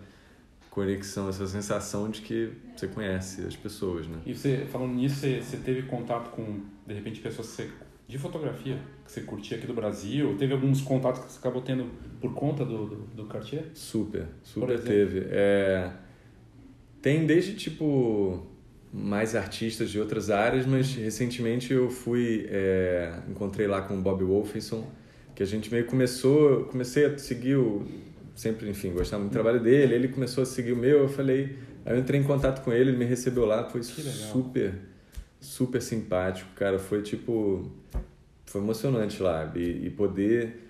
[0.69, 4.19] conexão, essa sensação de que você conhece as pessoas, né?
[4.25, 7.69] E você, falando nisso, você, você teve contato com, de repente, pessoas você,
[8.07, 10.35] de fotografia que você curtia aqui do Brasil?
[10.37, 11.89] Teve alguns contatos que você acabou tendo
[12.21, 13.65] por conta do, do, do Cartier?
[13.73, 15.27] Super, super teve.
[15.29, 15.91] É,
[17.01, 18.47] tem desde, tipo,
[18.91, 24.23] mais artistas de outras áreas, mas recentemente eu fui, é, encontrei lá com o Bob
[24.23, 24.87] Wolfenson,
[25.35, 27.85] que a gente meio começou, comecei a seguir o
[28.39, 29.93] sempre, enfim, gostava muito do trabalho dele.
[29.93, 32.91] Ele começou a seguir o meu, eu falei, aí eu entrei em contato com ele,
[32.91, 34.73] ele me recebeu lá, foi super,
[35.41, 36.79] super simpático, cara.
[36.79, 37.69] Foi tipo,
[38.45, 40.69] foi emocionante lá e, e poder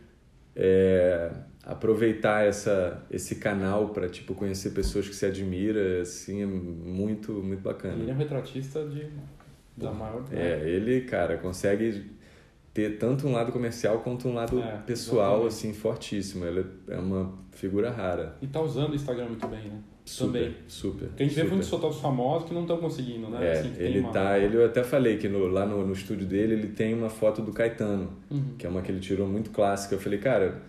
[0.55, 1.32] é,
[1.70, 7.61] aproveitar essa, esse canal para tipo conhecer pessoas que se admira, assim, é muito, muito
[7.61, 8.01] bacana.
[8.01, 9.07] Ele é um retratista de
[9.78, 10.26] da maior.
[10.32, 12.11] É, ele, cara, consegue
[12.74, 15.53] ter tanto um lado comercial quanto um lado é, pessoal, exatamente.
[15.53, 16.45] assim, fortíssimo.
[16.45, 18.36] Ela é uma figura rara.
[18.41, 19.80] E tá usando o Instagram muito bem, né?
[20.03, 20.55] Super, Também.
[20.67, 21.07] super.
[21.09, 21.45] Porque a gente super.
[21.45, 23.47] vê muitos fotógrafos famosos que não estão conseguindo, né?
[23.47, 24.11] É, assim, ele uma...
[24.11, 27.09] tá, ele, eu até falei que no, lá no, no estúdio dele ele tem uma
[27.09, 28.55] foto do Caetano, uhum.
[28.57, 29.93] que é uma que ele tirou muito clássica.
[29.93, 30.63] Eu falei, cara,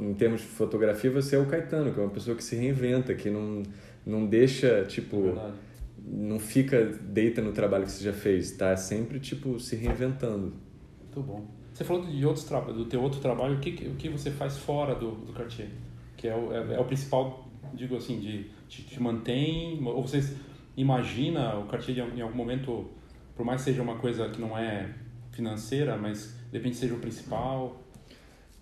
[0.00, 3.14] em termos de fotografia você é o Caetano, que é uma pessoa que se reinventa,
[3.14, 3.62] que não,
[4.04, 5.28] não deixa, tipo...
[5.28, 5.68] É
[6.10, 10.54] não fica, deita no trabalho que você já fez, tá sempre, tipo, se reinventando.
[11.00, 11.46] Muito bom.
[11.72, 14.56] Você falou de outros trabalhos, do teu outro trabalho, o que, o que você faz
[14.56, 15.68] fora do, do Cartier?
[16.16, 20.36] Que é o, é, é o principal, digo assim, de te, te mantém, ou você
[20.76, 22.88] imagina o Cartier em algum momento,
[23.36, 24.92] por mais que seja uma coisa que não é
[25.30, 27.80] financeira, mas de repente seja o principal?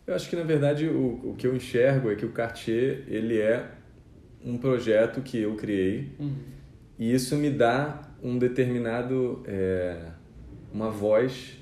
[0.07, 3.39] Eu acho que na verdade o, o que eu enxergo é que o Cartier ele
[3.39, 3.71] é
[4.45, 6.37] um projeto que eu criei uhum.
[6.99, 10.11] e isso me dá um determinado é,
[10.73, 11.59] uma voz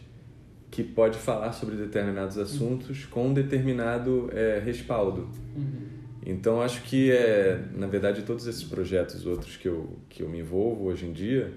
[0.70, 3.10] que pode falar sobre determinados assuntos uhum.
[3.10, 5.30] com um determinado é, respaldo.
[5.56, 5.94] Uhum.
[6.26, 10.40] Então acho que é, na verdade, todos esses projetos outros que eu que eu me
[10.40, 11.52] envolvo hoje em dia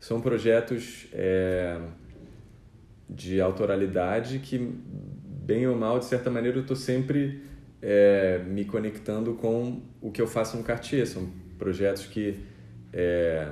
[0.00, 1.78] são projetos é,
[3.08, 4.74] de autoralidade que
[5.50, 7.42] bem ou mal de certa maneira eu estou sempre
[7.82, 11.04] é, me conectando com o que eu faço no Cartier.
[11.06, 11.28] São
[11.58, 12.38] projetos que
[12.92, 13.48] é,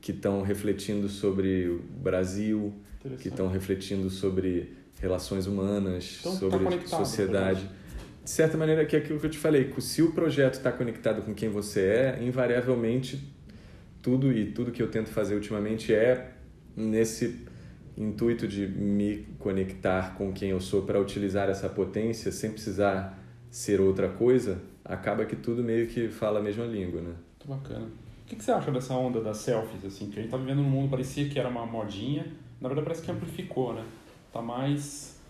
[0.00, 2.74] que estão refletindo sobre o Brasil,
[3.20, 7.70] que estão refletindo sobre relações humanas, então, tá sobre tá sociedade.
[8.22, 11.22] De certa maneira, que é aquilo que eu te falei, se o projeto está conectado
[11.22, 13.32] com quem você é, invariavelmente
[14.00, 16.32] tudo e tudo que eu tento fazer ultimamente é
[16.76, 17.40] nesse
[17.96, 23.18] intuito de me conectar com quem eu sou para utilizar essa potência sem precisar
[23.50, 27.14] ser outra coisa, acaba que tudo meio que fala a mesma língua, né?
[27.38, 27.86] Muito bacana.
[27.86, 30.08] O que, que você acha dessa onda das selfies, assim?
[30.08, 32.26] Que a gente tá vivendo num mundo, parecia que era uma modinha,
[32.60, 33.84] na verdade parece que amplificou, né?
[34.32, 35.20] Tá mais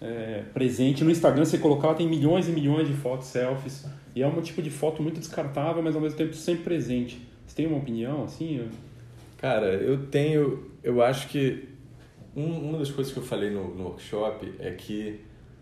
[0.00, 1.02] é, presente.
[1.02, 3.86] No Instagram, você colocar tem milhões e milhões de fotos, selfies.
[4.14, 7.20] E é um tipo de foto muito descartável, mas ao mesmo tempo sempre presente.
[7.44, 8.68] Você tem uma opinião, assim?
[9.38, 10.70] Cara, eu tenho...
[10.82, 11.73] Eu acho que
[12.36, 15.20] um, uma das coisas que eu falei no, no workshop é que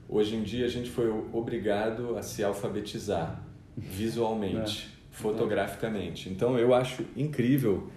[0.08, 3.42] hoje em dia a gente foi obrigado a se alfabetizar
[3.76, 5.14] visualmente, é.
[5.14, 6.28] fotograficamente.
[6.28, 7.90] Então eu acho incrível,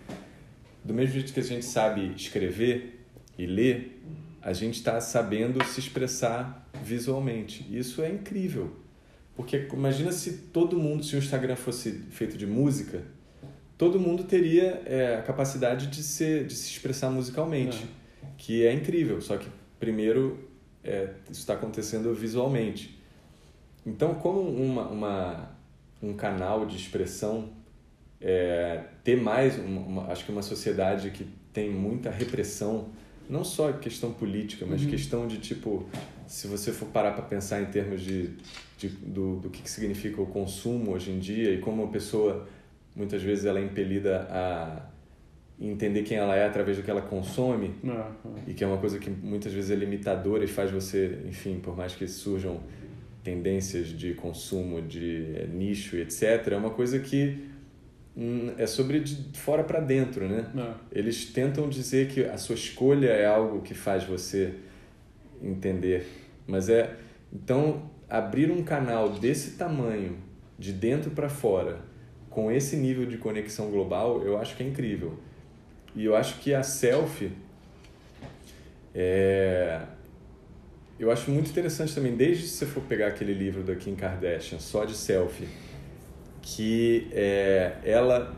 [0.84, 3.06] do mesmo jeito que a gente sabe escrever
[3.38, 4.02] e ler,
[4.42, 7.66] a gente está sabendo se expressar visualmente.
[7.76, 8.72] Isso é incrível.
[9.36, 13.04] Porque imagina se todo mundo, se o Instagram fosse feito de música,
[13.78, 18.05] todo mundo teria é, a capacidade de, ser, de se expressar musicalmente, é.
[18.38, 19.22] Que é incrível.
[19.22, 19.48] Só que
[19.80, 20.40] primeiro
[20.84, 23.00] é, isso está acontecendo visualmente.
[23.86, 25.52] Então, como uma, uma,
[26.02, 27.50] um canal de expressão
[28.20, 32.90] é, ter mais, uma, uma, acho que uma sociedade que tem muita repressão
[33.30, 34.90] não só questão política, mas uhum.
[34.90, 35.88] questão de tipo,
[36.28, 38.32] se você for parar para pensar em termos de,
[38.78, 42.48] de do, do que, que significa o consumo hoje em dia e como a pessoa
[42.96, 44.82] muitas vezes ela é impelida a
[45.60, 48.36] entender quem ela é através do que ela consome uhum.
[48.48, 51.76] e que é uma coisa que muitas vezes é limitadora e faz você, enfim, por
[51.78, 52.60] mais que surjam
[53.24, 57.54] tendências de consumo, de é, nicho, etc, é uma coisa que
[58.18, 60.50] Hum, é sobre de fora para dentro, né?
[60.56, 61.00] É.
[61.00, 64.54] Eles tentam dizer que a sua escolha é algo que faz você
[65.42, 66.08] entender,
[66.48, 66.96] mas é
[67.34, 70.16] então abrir um canal desse tamanho,
[70.58, 71.80] de dentro para fora,
[72.30, 75.20] com esse nível de conexão global, eu acho que é incrível.
[75.96, 77.32] E eu acho que a selfie
[78.94, 79.82] é
[80.98, 84.60] eu acho muito interessante também, desde se você for pegar aquele livro da Kim Kardashian,
[84.60, 85.48] só de selfie,
[86.42, 88.34] que é, ela,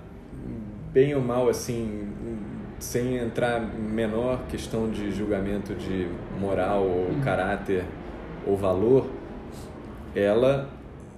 [0.91, 2.11] bem ou mal, assim,
[2.79, 6.07] sem entrar menor questão de julgamento de
[6.39, 7.21] moral ou uhum.
[7.21, 7.85] caráter
[8.45, 9.07] ou valor,
[10.15, 10.67] ela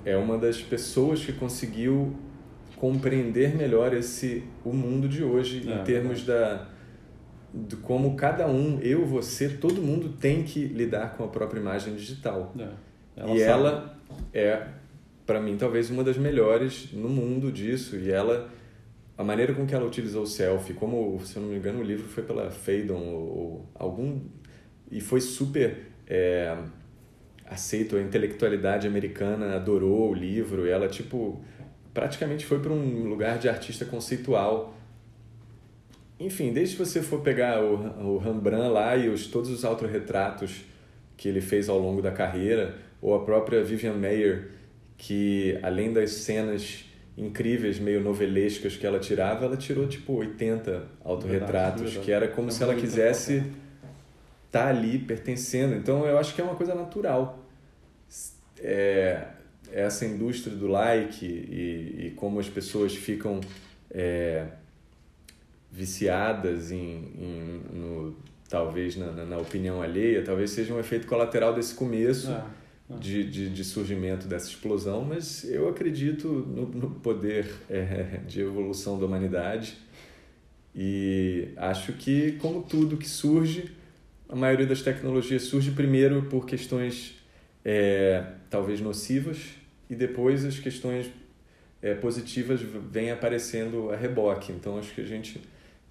[0.04, 2.14] é uma das pessoas que conseguiu
[2.80, 6.26] compreender melhor esse o mundo de hoje é, em termos é.
[6.26, 6.68] da
[7.54, 11.96] de como cada um, eu, você, todo mundo tem que lidar com a própria imagem
[11.96, 12.54] digital.
[12.60, 12.70] É.
[13.18, 13.52] Ela e sabe.
[13.52, 14.00] ela
[14.32, 14.68] é
[15.30, 17.96] para mim, talvez uma das melhores no mundo disso.
[17.96, 18.50] E ela,
[19.16, 21.84] a maneira com que ela utilizou o selfie, como, se eu não me engano, o
[21.84, 24.22] livro foi pela Phaidon ou, ou algum.
[24.90, 26.58] E foi super é,
[27.46, 27.96] aceito.
[27.96, 30.68] A intelectualidade americana adorou o livro.
[30.68, 31.40] Ela, tipo,
[31.94, 34.76] praticamente foi para um lugar de artista conceitual.
[36.20, 40.62] Enfim, desde que você for pegar o, o Rembrandt lá e os, todos os autorretratos
[41.16, 44.60] que ele fez ao longo da carreira, ou a própria Vivian Mayer
[45.00, 46.86] que além das cenas
[47.18, 52.50] incríveis, meio novelescas que ela tirava, ela tirou tipo 80 autorretratos, verdade, que era como
[52.50, 53.38] é se ela quisesse
[54.46, 55.74] estar tá ali pertencendo.
[55.74, 57.40] Então eu acho que é uma coisa natural.
[58.60, 59.26] É,
[59.72, 63.40] essa indústria do like e, e como as pessoas ficam
[63.92, 64.46] é,
[65.72, 66.78] viciadas em,
[67.18, 68.16] em no,
[68.48, 72.32] talvez na, na, opinião alheia, talvez seja um efeito colateral desse começo.
[72.32, 72.44] É
[73.00, 78.98] de, de, de, surgimento dessa explosão, mas eu acredito no, no poder é, de evolução
[79.00, 79.78] da humanidade
[80.76, 83.72] e acho que, como tudo que surge,
[84.28, 87.16] a maioria das tecnologias surge primeiro por questões
[87.64, 89.59] é, talvez nocivas
[89.90, 91.10] e depois as questões
[91.82, 94.52] é, positivas vêm aparecendo a reboque.
[94.52, 95.42] Então acho que a gente,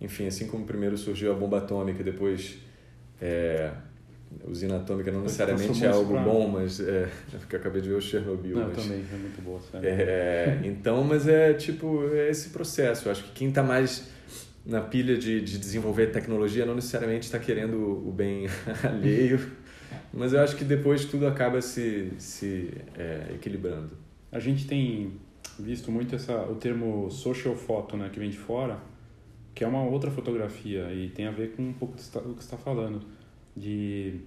[0.01, 2.59] enfim, assim como primeiro surgiu a bomba atômica, depois
[3.21, 3.73] é,
[4.47, 6.23] usina atômica não necessariamente é algo pra...
[6.23, 7.09] bom, mas é,
[7.51, 8.57] eu acabei de ver o Chernobyl.
[8.57, 9.61] Não, mas, também, é muito boa.
[9.83, 13.09] É, então, mas é tipo é esse processo.
[13.09, 14.09] Eu acho que quem está mais
[14.65, 18.47] na pilha de, de desenvolver tecnologia não necessariamente está querendo o bem
[18.85, 19.41] alheio,
[20.12, 23.91] mas eu acho que depois tudo acaba se, se é, equilibrando.
[24.30, 25.12] A gente tem
[25.59, 28.78] visto muito essa, o termo social photo, né, que vem de fora,
[29.55, 32.57] que é uma outra fotografia e tem a ver com um pouco do que está
[32.57, 33.01] falando,
[33.57, 34.20] de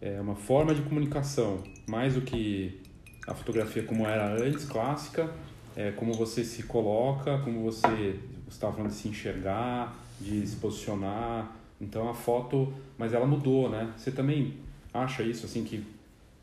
[0.00, 2.80] é, uma forma de comunicação, mais do que
[3.26, 5.30] a fotografia como era antes, clássica,
[5.76, 8.18] é, como você se coloca, como você
[8.48, 11.56] estava falando de se enxergar, de se posicionar.
[11.80, 13.92] Então a foto, mas ela mudou, né?
[13.96, 14.54] Você também
[14.94, 15.84] acha isso assim que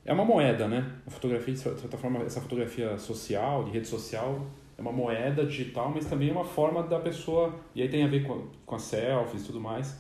[0.06, 0.92] é uma moeda, né?
[1.08, 4.46] A fotografia de certa forma, essa fotografia social, de rede social,
[4.78, 7.56] é uma moeda digital, mas também é uma forma da pessoa.
[7.74, 9.96] E aí tem a ver com, com as selfies e tudo mais.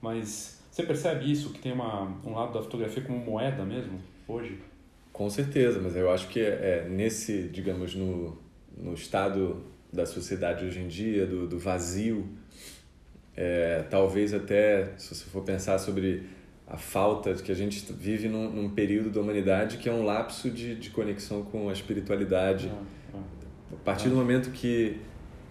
[0.00, 3.98] Mas você percebe isso, que tem uma, um lado da fotografia como moeda mesmo,
[4.28, 4.58] hoje?
[5.10, 8.36] Com certeza, mas eu acho que é, é nesse, digamos, no,
[8.76, 12.28] no estado da sociedade hoje em dia, do, do vazio,
[13.34, 16.26] é, talvez até, se você for pensar sobre
[16.66, 20.04] a falta de que a gente vive num, num, período da humanidade que é um
[20.04, 22.70] lapso de, de conexão com a espiritualidade.
[22.72, 22.82] Ah,
[23.14, 25.00] ah, a partir do momento que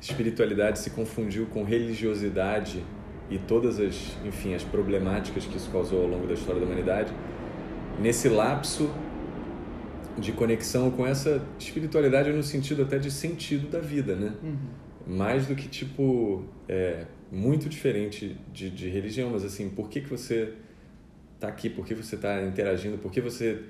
[0.02, 2.84] espiritualidade se confundiu com religiosidade
[3.30, 7.14] e todas as, enfim, as problemáticas que isso causou ao longo da história da humanidade,
[8.00, 8.90] nesse lapso
[10.18, 14.34] de conexão com essa espiritualidade no sentido até de sentido da vida, né?
[14.44, 14.58] Uhum.
[15.08, 20.10] Mais do que tipo é, muito diferente de, de religião, mas assim, por que que
[20.10, 20.54] você
[21.36, 21.70] está aqui?
[21.70, 22.98] Por que você está interagindo?
[22.98, 23.64] Por que você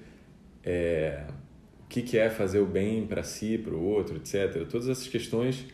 [0.63, 1.26] é,
[1.86, 4.66] o que, que é fazer o bem para si, para o outro, etc.
[4.68, 5.66] Todas essas questões,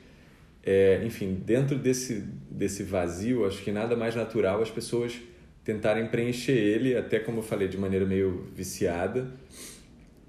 [0.64, 5.20] é, enfim, dentro desse, desse vazio, acho que nada mais natural as pessoas
[5.64, 9.32] tentarem preencher ele, até como eu falei, de maneira meio viciada.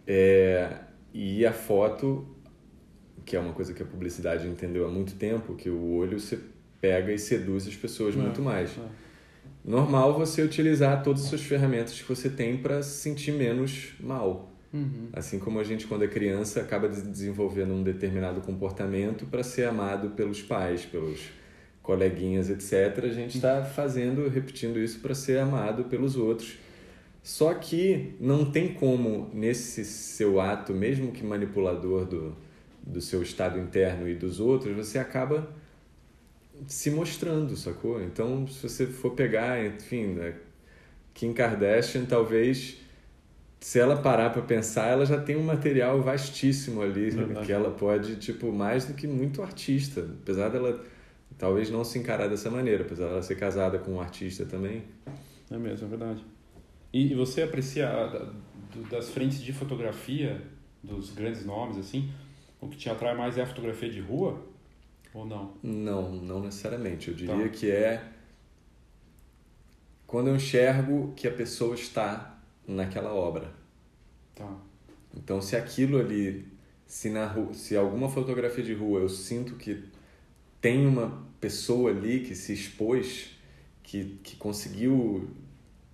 [0.06, 0.76] É,
[1.12, 2.26] e a foto,
[3.24, 6.38] que é uma coisa que a publicidade entendeu há muito tempo, que o olho se
[6.80, 8.70] pega e seduz as pessoas é, muito mais.
[8.78, 9.01] É.
[9.64, 14.52] Normal você utilizar todas as suas ferramentas que você tem para se sentir menos mal.
[14.72, 15.08] Uhum.
[15.12, 20.10] Assim como a gente, quando é criança, acaba desenvolvendo um determinado comportamento para ser amado
[20.10, 21.20] pelos pais, pelos
[21.82, 23.04] coleguinhas, etc.
[23.04, 26.58] A gente está fazendo, repetindo isso para ser amado pelos outros.
[27.22, 32.36] Só que não tem como, nesse seu ato, mesmo que manipulador do,
[32.84, 35.48] do seu estado interno e dos outros, você acaba
[36.66, 38.02] se mostrando, sacou?
[38.02, 40.34] Então, se você for pegar, enfim, né,
[41.14, 42.78] Kim Kardashian, talvez
[43.60, 47.46] se ela parar para pensar, ela já tem um material vastíssimo ali Verdade.
[47.46, 50.84] que ela pode, tipo, mais do que muito artista, apesar dela
[51.38, 54.82] talvez não se encarar dessa maneira, apesar dela ser casada com um artista também.
[55.50, 56.24] É mesmo, é verdade.
[56.92, 57.88] E, você aprecia
[58.90, 60.42] das frentes de fotografia
[60.82, 62.10] dos grandes nomes assim,
[62.60, 64.42] o que te atrai mais é a fotografia de rua
[65.14, 65.54] ou não?
[65.62, 67.08] Não, não necessariamente.
[67.08, 67.48] Eu diria tá.
[67.48, 68.12] que é
[70.06, 73.52] quando eu enxergo que a pessoa está naquela obra.
[74.34, 74.58] Tá.
[75.16, 76.46] Então, se aquilo ali,
[76.86, 79.84] se na rua, se alguma fotografia de rua eu sinto que
[80.60, 83.30] tem uma pessoa ali que se expôs,
[83.82, 85.30] que, que conseguiu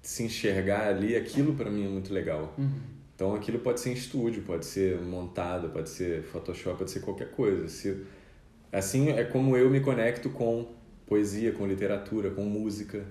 [0.03, 2.55] se enxergar ali, aquilo para mim é muito legal.
[2.59, 2.99] Uhum.
[3.15, 7.31] Então, aquilo pode ser em estúdio, pode ser montado, pode ser Photoshop, pode ser qualquer
[7.33, 7.69] coisa.
[7.69, 8.05] Se,
[8.73, 10.67] assim é como eu me conecto com
[11.07, 13.05] poesia, com literatura, com música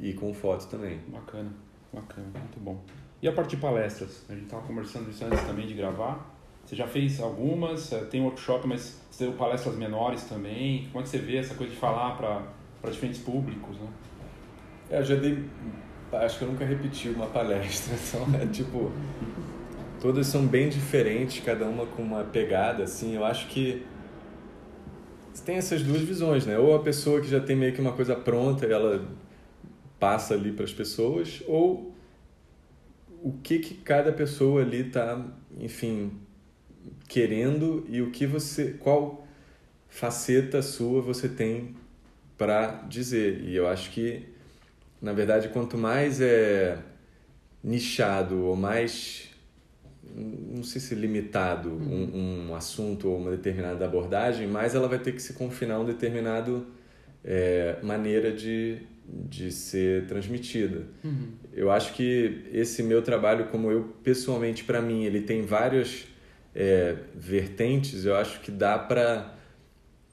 [0.00, 0.98] e com foto também.
[1.08, 1.52] Bacana.
[1.92, 2.80] Bacana, muito bom.
[3.22, 4.24] E a parte de palestras?
[4.28, 6.34] A gente estava conversando isso antes também de gravar.
[6.64, 10.88] Você já fez algumas, eh, tem workshop, mas você deu palestras menores também.
[10.90, 13.88] Como é que você vê essa coisa de falar para diferentes públicos, né?
[14.90, 15.44] É, eu já dei...
[16.12, 18.90] Acho que eu nunca repeti uma palestra, então é tipo...
[20.00, 23.14] Todas são bem diferentes, cada uma com uma pegada, assim.
[23.14, 23.86] Eu acho que
[25.42, 26.58] tem essas duas visões, né?
[26.58, 29.06] Ou a pessoa que já tem meio que uma coisa pronta, ela
[29.98, 31.94] passa ali para as pessoas ou
[33.22, 35.24] o que que cada pessoa ali está,
[35.58, 36.12] enfim,
[37.08, 39.26] querendo e o que você, qual
[39.88, 41.74] faceta sua você tem
[42.36, 43.40] para dizer.
[43.42, 44.28] E eu acho que,
[45.00, 46.78] na verdade, quanto mais é
[47.62, 49.30] nichado ou mais,
[50.14, 52.10] não sei se limitado uhum.
[52.14, 55.80] um, um, assunto ou uma determinada abordagem, mais ela vai ter que se confinar a
[55.80, 56.66] um determinado
[57.24, 60.86] é, maneira de, de ser transmitida.
[61.02, 61.32] Uhum.
[61.52, 66.06] Eu acho que esse meu trabalho, como eu pessoalmente para mim, ele tem várias
[66.54, 68.04] é, vertentes.
[68.04, 69.36] Eu acho que dá para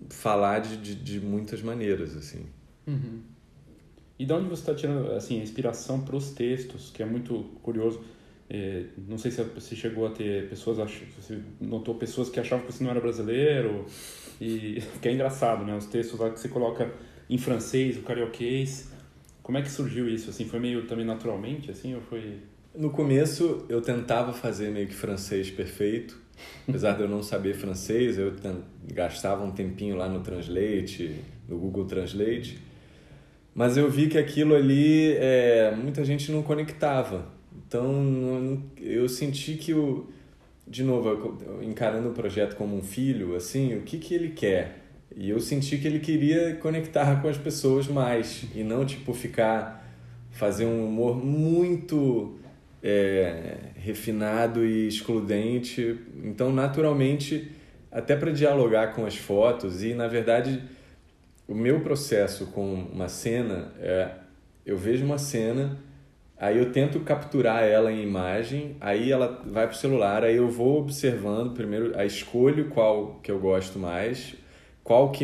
[0.10, 2.47] falar de, de, de, muitas maneiras assim.
[2.88, 3.22] Uhum.
[4.18, 7.43] E de onde você está tirando assim, a inspiração para os textos, que é muito
[7.62, 8.04] curioso.
[8.54, 10.78] É, não sei se você chegou a ter pessoas,
[11.16, 13.86] você notou pessoas que achavam que você não era brasileiro,
[14.41, 15.74] e que é engraçado, né?
[15.74, 16.91] Os textos lá que você coloca
[17.30, 18.91] em francês, o carioquês.
[19.41, 20.30] Como é que surgiu isso?
[20.30, 22.39] Assim, foi meio também naturalmente, assim, ou foi...
[22.76, 26.20] No começo eu tentava fazer meio que francês perfeito,
[26.68, 28.34] apesar de eu não saber francês, eu
[28.93, 31.16] gastava um tempinho lá no Translate,
[31.47, 32.60] no Google Translate,
[33.56, 37.41] mas eu vi que aquilo ali é, muita gente não conectava.
[37.72, 40.10] Então eu senti que o
[40.68, 44.80] de novo encarando o projeto como um filho, assim, o que que ele quer?
[45.16, 49.90] E eu senti que ele queria conectar com as pessoas mais e não tipo ficar
[50.32, 52.38] fazer um humor muito
[52.84, 55.98] é, refinado e excludente.
[56.26, 57.52] Então, naturalmente,
[57.90, 60.62] até para dialogar com as fotos e na verdade
[61.48, 64.12] o meu processo com uma cena é
[64.66, 65.80] eu vejo uma cena
[66.42, 70.50] Aí eu tento capturar ela em imagem, aí ela vai para o celular, aí eu
[70.50, 74.34] vou observando primeiro, a escolho qual que eu gosto mais,
[74.84, 75.24] qual que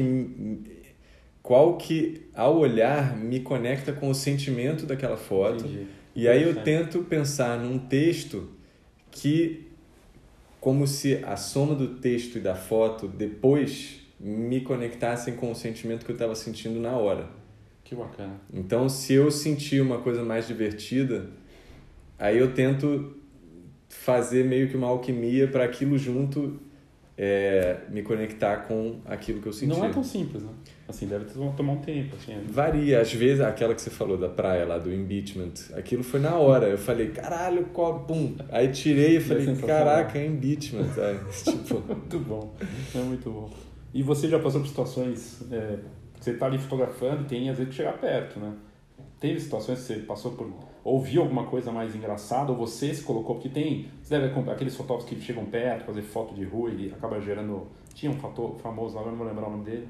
[1.41, 5.65] qual que ao olhar me conecta com o sentimento daquela foto.
[5.65, 5.87] Entendi.
[6.15, 8.51] E aí eu tento pensar num texto
[9.09, 9.65] que
[10.61, 16.05] como se a soma do texto e da foto depois me conectassem com o sentimento
[16.05, 17.36] que eu estava sentindo na hora.
[17.87, 18.33] Que bacana.
[18.53, 21.29] Então, se eu sentir uma coisa mais divertida,
[22.19, 23.15] aí eu tento
[23.87, 26.59] fazer meio que uma alquimia para aquilo junto
[27.17, 29.73] é, me conectar com aquilo que eu senti.
[29.73, 30.49] Não é tão simples, né?
[30.85, 32.17] Assim, deve tomar um tempo.
[32.17, 32.41] Assim, é...
[32.49, 32.99] Varia.
[32.99, 36.67] Às vezes, aquela que você falou da praia lá, do impeachment, aquilo foi na hora.
[36.67, 38.35] Eu falei, caralho, qual, pum.
[38.49, 40.89] Aí tirei e falei, caraca, é impeachment.
[41.41, 41.79] tipo...
[41.87, 42.53] muito bom.
[42.93, 43.49] É muito bom.
[43.93, 45.77] E você já passou por situações é,
[46.19, 48.53] você está ali fotografando e tem às vezes que chegar perto, né?
[49.19, 50.47] Teve situações que você passou por
[50.83, 55.09] ouviu alguma coisa mais engraçada ou você se colocou porque tem você deve aqueles fotógrafos
[55.09, 59.01] que chegam perto fazer foto de rua e acaba gerando tinha um fator famoso lá,
[59.01, 59.87] agora não vou lembrar o nome dele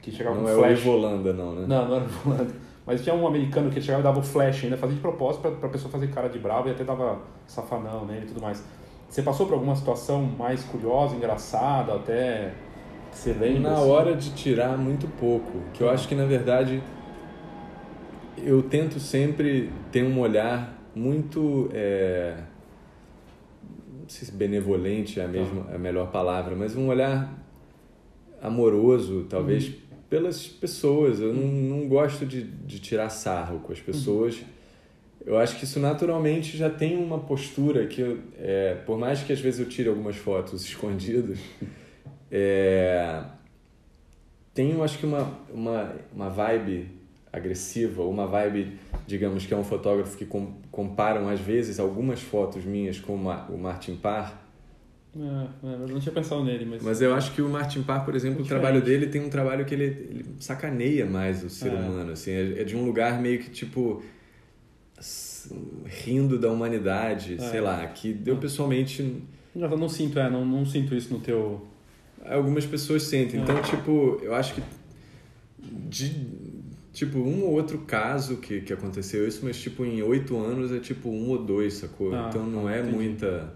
[0.00, 0.86] que chegava não com é flash.
[0.86, 1.66] o Holanda não, né?
[1.66, 2.54] Não, não era o Holanda.
[2.86, 5.68] Mas tinha um americano que chegava e dava o flash ainda, fazia de propósito para
[5.68, 8.64] a pessoa fazer cara de bravo e até dava safanão nele e tudo mais.
[9.08, 12.52] Você passou por alguma situação mais curiosa, engraçada, até
[13.12, 13.60] você lembra?
[13.60, 13.88] Na assim?
[13.88, 15.60] hora de tirar, muito pouco.
[15.74, 16.82] Que eu acho que, na verdade,
[18.36, 21.68] eu tento sempre ter um olhar muito.
[21.72, 22.36] É...
[24.00, 25.72] Não sei se benevolente é a, mesma, tá.
[25.72, 27.36] é a melhor palavra, mas um olhar
[28.40, 29.74] amoroso, talvez, uhum.
[30.08, 31.20] pelas pessoas.
[31.20, 34.36] Eu não, não gosto de, de tirar sarro com as pessoas.
[34.36, 34.46] Uhum.
[35.26, 39.30] Eu acho que isso naturalmente já tem uma postura que, eu, é, por mais que
[39.30, 41.38] às vezes eu tire algumas fotos escondidas.
[42.30, 43.22] É,
[44.54, 46.90] tem, acho que uma, uma, uma vibe
[47.32, 52.64] agressiva, uma vibe, digamos, que é um fotógrafo que com, comparam às vezes algumas fotos
[52.64, 54.36] minhas com uma, o Martin Parr.
[55.16, 56.82] É, é, eu não tinha pensado nele, mas...
[56.82, 59.30] Mas eu acho que o Martin Parr, por exemplo, é o trabalho dele tem um
[59.30, 61.74] trabalho que ele, ele sacaneia mais o ser é.
[61.74, 64.02] humano, assim, é, é, de um lugar meio que, tipo,
[65.86, 67.38] rindo da humanidade, é.
[67.38, 69.22] sei lá, que eu pessoalmente...
[69.54, 71.66] Eu não sinto, é, não, não sinto isso no teu
[72.24, 73.40] algumas pessoas sentem.
[73.40, 74.62] Então, tipo, eu acho que
[75.88, 76.12] de
[76.92, 80.80] tipo um ou outro caso que, que aconteceu isso, mas tipo em oito anos é
[80.80, 82.14] tipo um ou dois, sacou?
[82.14, 82.94] Ah, então não é entendi.
[82.94, 83.54] muita.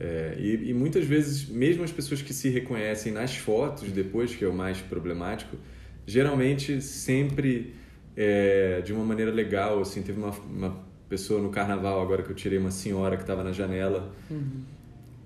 [0.00, 4.44] É, e, e muitas vezes, mesmo as pessoas que se reconhecem nas fotos depois, que
[4.44, 5.56] é o mais problemático,
[6.06, 7.74] geralmente sempre
[8.16, 9.80] é, de uma maneira legal.
[9.80, 10.76] Assim, teve uma, uma
[11.08, 14.10] pessoa no carnaval agora que eu tirei uma senhora que estava na janela.
[14.30, 14.62] Uhum.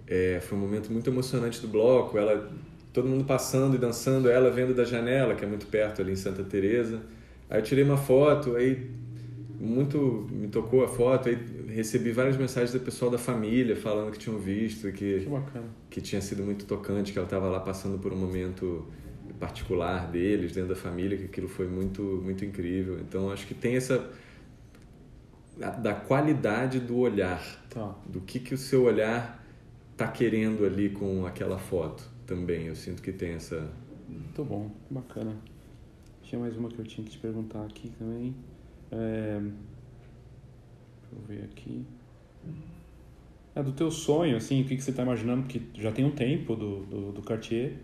[0.07, 2.17] É, foi um momento muito emocionante do bloco.
[2.17, 2.51] Ela,
[2.93, 6.17] todo mundo passando e dançando, ela vendo da janela, que é muito perto ali em
[6.17, 7.03] Santa Teresa.
[7.51, 8.91] Aí eu tirei uma foto, aí
[9.59, 11.39] muito me tocou a foto, aí
[11.69, 15.29] recebi várias mensagens do pessoal da família falando que tinham visto, que que,
[15.91, 18.87] que tinha sido muito tocante, que ela estava lá passando por um momento
[19.39, 22.99] particular deles dentro da família, que aquilo foi muito muito incrível.
[23.01, 24.11] Então acho que tem essa
[25.57, 27.95] da qualidade do olhar, tá.
[28.07, 29.36] do que que o seu olhar
[29.97, 32.67] tá querendo ali com aquela foto também.
[32.67, 33.71] Eu sinto que tem essa.
[34.09, 35.35] Muito bom, bacana.
[36.23, 38.35] Tinha mais uma que eu tinha que te perguntar aqui também.
[38.91, 39.41] É...
[39.41, 41.85] Deixa eu ver aqui.
[43.55, 45.43] É do teu sonho, assim, o que, que você está imaginando?
[45.43, 47.79] Porque já tem um tempo do, do, do Cartier.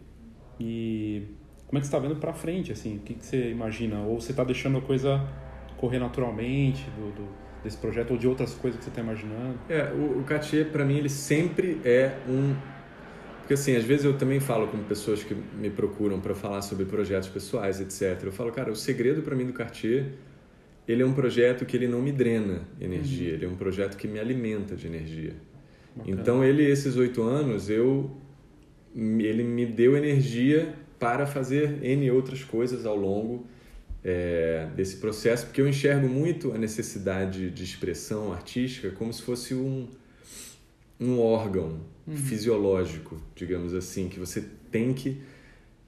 [0.60, 1.22] E
[1.66, 2.96] como é que você está vendo para frente, assim?
[2.96, 4.02] O que, que você imagina?
[4.02, 5.26] Ou você está deixando a coisa
[5.78, 9.58] correr naturalmente do, do desse projeto ou de outras coisas que você está imaginando?
[9.68, 12.54] É, o, o Cartier, para mim, ele sempre é um.
[13.40, 16.84] Porque, assim, às vezes eu também falo com pessoas que me procuram para falar sobre
[16.84, 18.22] projetos pessoais, etc.
[18.24, 20.12] Eu falo, cara, o segredo para mim do Cartier
[20.86, 23.34] ele é um projeto que ele não me drena energia, uhum.
[23.34, 25.34] ele é um projeto que me alimenta de energia.
[25.94, 26.20] Bacana.
[26.20, 28.10] Então ele esses oito anos eu
[28.94, 33.46] ele me deu energia para fazer n outras coisas ao longo
[34.04, 39.54] é, desse processo, porque eu enxergo muito a necessidade de expressão artística como se fosse
[39.54, 39.88] um
[41.02, 42.16] um órgão uhum.
[42.16, 45.20] fisiológico, digamos assim, que você tem que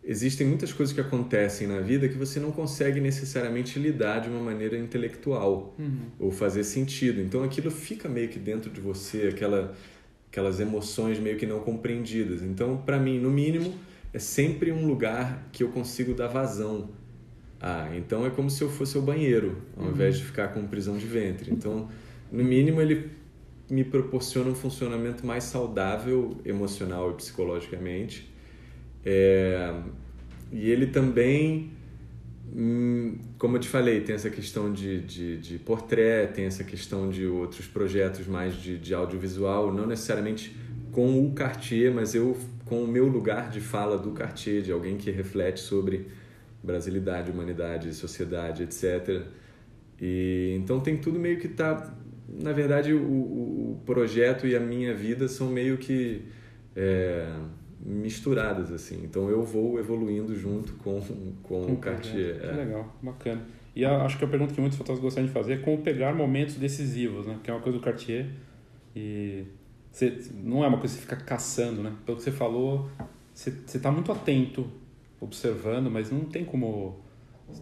[0.07, 4.41] existem muitas coisas que acontecem na vida que você não consegue necessariamente lidar de uma
[4.41, 6.11] maneira intelectual uhum.
[6.19, 7.21] ou fazer sentido.
[7.21, 9.75] Então aquilo fica meio que dentro de você, aquela,
[10.31, 12.43] aquelas emoções meio que não compreendidas.
[12.43, 13.73] Então, para mim, no mínimo,
[14.13, 16.91] é sempre um lugar que eu consigo dar vazão.
[17.67, 19.91] Ah, então é como se eu fosse o banheiro, ao uhum.
[19.91, 21.51] invés de ficar com prisão de ventre.
[21.51, 21.89] Então,
[22.31, 23.11] no mínimo, ele
[23.71, 28.35] me proporciona um funcionamento mais saudável emocional e psicologicamente
[29.05, 29.75] é,
[30.51, 31.71] e ele também,
[32.55, 37.11] hum, como eu te falei, tem essa questão de, de, de portrait, tem essa questão
[37.11, 40.57] de outros projetos mais de, de audiovisual, não necessariamente
[40.91, 44.97] com o Cartier, mas eu com o meu lugar de fala do Cartier, de alguém
[44.97, 46.07] que reflete sobre
[46.65, 49.23] brasilidade, humanidade, sociedade, etc.
[50.01, 51.95] E então tem tudo meio que tá,
[52.29, 56.23] na verdade, o, o projeto e a minha vida são meio que
[56.75, 57.33] é,
[57.81, 59.03] misturadas assim.
[59.05, 61.01] Então eu vou evoluindo junto com,
[61.43, 62.37] com, com o Cartier.
[62.37, 62.49] É.
[62.49, 63.43] Que legal, bacana.
[63.77, 66.15] E a, acho que a pergunta que muitos fotógrafos gostariam de fazer é como pegar
[66.15, 67.39] momentos decisivos, né?
[67.43, 68.27] Que é uma coisa do Cartier
[68.95, 69.45] e
[69.91, 71.93] você, não é uma coisa que você fica caçando, né?
[72.05, 72.91] Pelo que você falou,
[73.33, 74.67] você está muito atento,
[75.25, 77.03] observando, mas não tem como...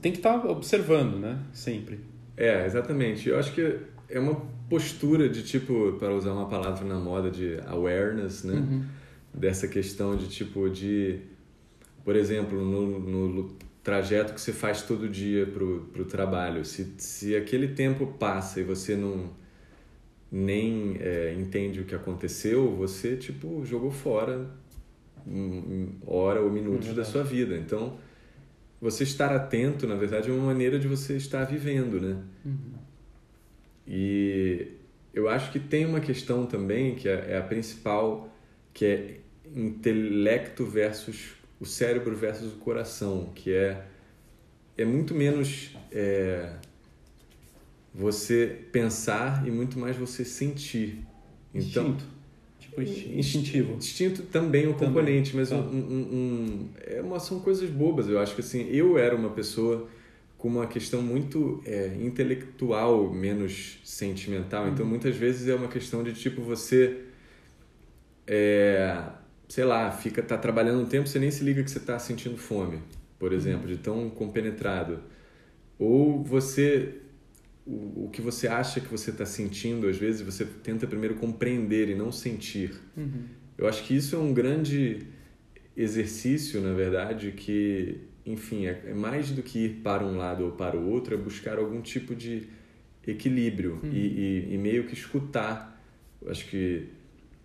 [0.01, 1.41] Tem que estar tá observando, né?
[1.53, 2.01] Sempre.
[2.37, 3.29] É, exatamente.
[3.29, 4.37] Eu acho que é uma
[4.69, 8.55] postura de tipo, para usar uma palavra na moda, de awareness, né?
[8.55, 8.83] Uhum
[9.33, 11.21] dessa questão de tipo de
[12.05, 17.35] por exemplo no, no trajeto que você faz todo dia pro, pro trabalho se, se
[17.35, 19.31] aquele tempo passa e você não
[20.31, 24.51] nem é, entende o que aconteceu você tipo jogou fora
[26.07, 27.99] hora ou minutos é da sua vida então
[28.81, 32.73] você estar atento na verdade é uma maneira de você estar vivendo né uhum.
[33.87, 34.69] e
[35.15, 38.29] eu acho que tem uma questão também que é, é a principal
[38.73, 39.21] que é
[39.55, 43.87] intelecto versus o cérebro versus o coração, que é
[44.77, 46.55] é muito menos é,
[47.95, 51.07] você pensar e muito mais você sentir.
[51.55, 52.05] Então, instinto.
[52.73, 53.75] Tipo instintivo.
[53.75, 55.57] Instinto também é um componente, mas tá.
[55.57, 58.09] um, um, um, é uma, são coisas bobas.
[58.09, 59.89] Eu acho que assim, eu era uma pessoa
[60.39, 64.69] com uma questão muito é, intelectual, menos sentimental.
[64.69, 64.91] Então, uhum.
[64.91, 67.03] Muitas vezes é uma questão de tipo você
[68.27, 69.03] é,
[69.49, 72.39] sei lá, fica tá trabalhando um tempo, você nem se liga que você está sentindo
[72.39, 72.79] fome,
[73.19, 73.37] por uhum.
[73.37, 75.01] exemplo, de tão compenetrado.
[75.79, 77.02] Ou você
[77.67, 81.89] o, o que você acha que você está sentindo, às vezes você tenta primeiro compreender
[81.89, 82.73] e não sentir.
[82.97, 83.25] Uhum.
[83.57, 85.07] Eu acho que isso é um grande
[85.77, 90.53] exercício, na verdade, que, enfim, é, é, mais do que ir para um lado ou
[90.53, 92.49] para o outro, é buscar algum tipo de
[93.07, 93.91] equilíbrio uhum.
[93.93, 95.81] e, e, e meio que escutar.
[96.21, 96.89] Eu acho que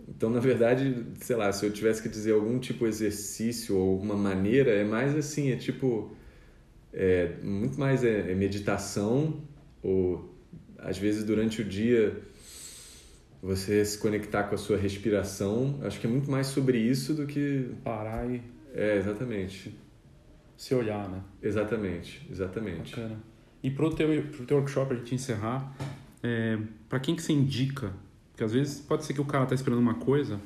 [0.07, 3.91] então, na verdade, sei lá, se eu tivesse que dizer algum tipo de exercício ou
[3.91, 6.15] alguma maneira, é mais assim, é tipo,
[6.93, 9.41] é, muito mais é, é meditação
[9.87, 10.35] ou
[10.77, 12.21] às vezes durante o dia
[13.41, 15.79] você se conectar com a sua respiração.
[15.83, 18.41] Acho que é muito mais sobre isso do que parar e
[18.73, 19.73] é exatamente
[20.57, 21.21] se olhar, né?
[21.41, 22.95] Exatamente, exatamente.
[22.95, 23.17] Bacana.
[23.63, 25.75] E pro teu pro teu workshop a gente encerrar,
[26.21, 26.57] é,
[26.89, 27.93] para quem que você indica
[28.37, 30.39] porque às vezes pode ser que o cara está esperando uma coisa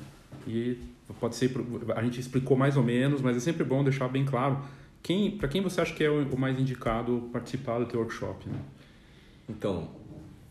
[0.47, 0.77] e
[1.19, 1.51] pode ser
[1.93, 4.63] a gente explicou mais ou menos, mas é sempre bom deixar bem claro
[5.03, 8.47] quem para quem você acha que é o mais indicado participar do teu workshop.
[8.47, 8.55] Né?
[9.49, 9.89] Então,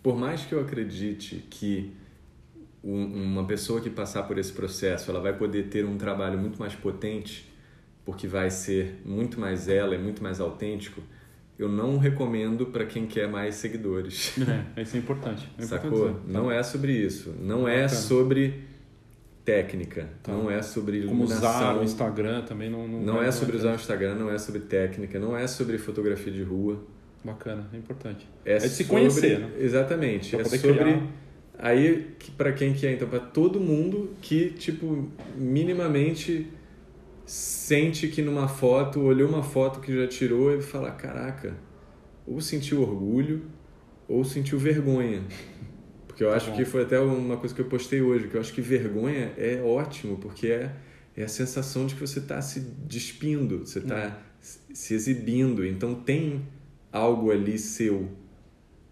[0.03, 1.93] por mais que eu acredite que
[2.83, 6.75] uma pessoa que passar por esse processo ela vai poder ter um trabalho muito mais
[6.75, 7.47] potente
[8.07, 11.03] porque vai ser muito mais ela, é muito mais autêntico
[11.61, 14.35] eu não recomendo para quem quer mais seguidores.
[14.75, 15.47] É, isso é importante.
[15.59, 15.91] É Sacou?
[15.91, 16.33] Importante tá.
[16.33, 17.35] Não é sobre isso.
[17.39, 18.65] Não é sobre
[19.45, 20.09] técnica.
[20.23, 20.33] Tá.
[20.33, 21.41] Não é sobre iluminação.
[21.41, 22.89] Como usar o Instagram também não.
[22.89, 26.33] Não, não é sobre usar o Instagram, não é sobre técnica, não é sobre fotografia
[26.33, 26.83] de rua.
[27.23, 28.27] Bacana, é importante.
[28.45, 29.53] É, é de se conhecer, né?
[29.59, 30.31] Exatamente.
[30.31, 30.79] Pra é sobre.
[30.79, 31.07] Criar...
[31.59, 32.93] Aí, para quem que é?
[32.93, 36.49] Então, para todo mundo que, tipo, minimamente
[37.27, 41.55] sente que numa foto, olhou uma foto que já tirou e fala: caraca,
[42.27, 43.43] ou sentiu orgulho
[44.09, 45.23] ou sentiu vergonha.
[46.07, 48.41] Porque eu tá acho que foi até uma coisa que eu postei hoje, que eu
[48.41, 50.75] acho que vergonha é ótimo, porque é,
[51.17, 54.41] é a sensação de que você está se despindo, você está hum.
[54.41, 55.65] se exibindo.
[55.65, 56.43] Então tem
[56.93, 58.09] algo ali seu.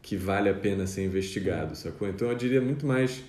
[0.01, 2.09] que vale a pena ser investigado, sacou?
[2.09, 3.23] Então eu diria muito mais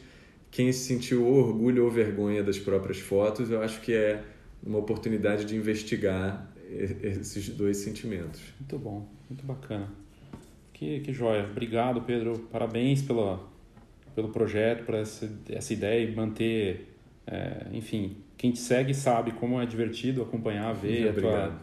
[0.51, 4.24] quem sentiu orgulho ou vergonha das próprias fotos, eu acho que é
[4.63, 6.49] uma oportunidade de investigar
[7.01, 8.41] esses dois sentimentos.
[8.59, 9.89] Muito bom, muito bacana.
[10.74, 11.43] Que, que joia.
[11.43, 12.47] Obrigado, Pedro.
[12.51, 13.39] Parabéns pela,
[14.15, 16.95] pelo projeto, por essa, essa ideia e manter.
[17.28, 21.61] É, enfim, quem te segue sabe como é divertido acompanhar, ver a tua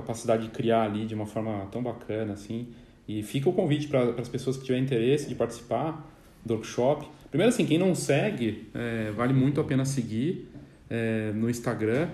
[0.00, 2.68] capacidade de criar ali de uma forma tão bacana assim.
[3.06, 6.08] E fica o convite para as pessoas que tiverem interesse de participar
[6.44, 7.08] do workshop.
[7.30, 10.48] Primeiro, assim, quem não segue, é, vale muito a pena seguir
[10.88, 12.08] é, no Instagram.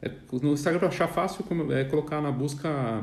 [0.00, 0.10] É,
[0.42, 3.02] no Instagram, para achar fácil, é colocar na busca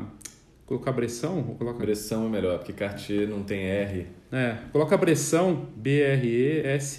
[0.66, 1.42] colocar Bressão?
[1.58, 1.78] Coloca...
[1.78, 4.06] Bressão é melhor, porque Cartier não tem R.
[4.32, 6.94] É, coloca Bressão, B-R-E-S-S-A-O.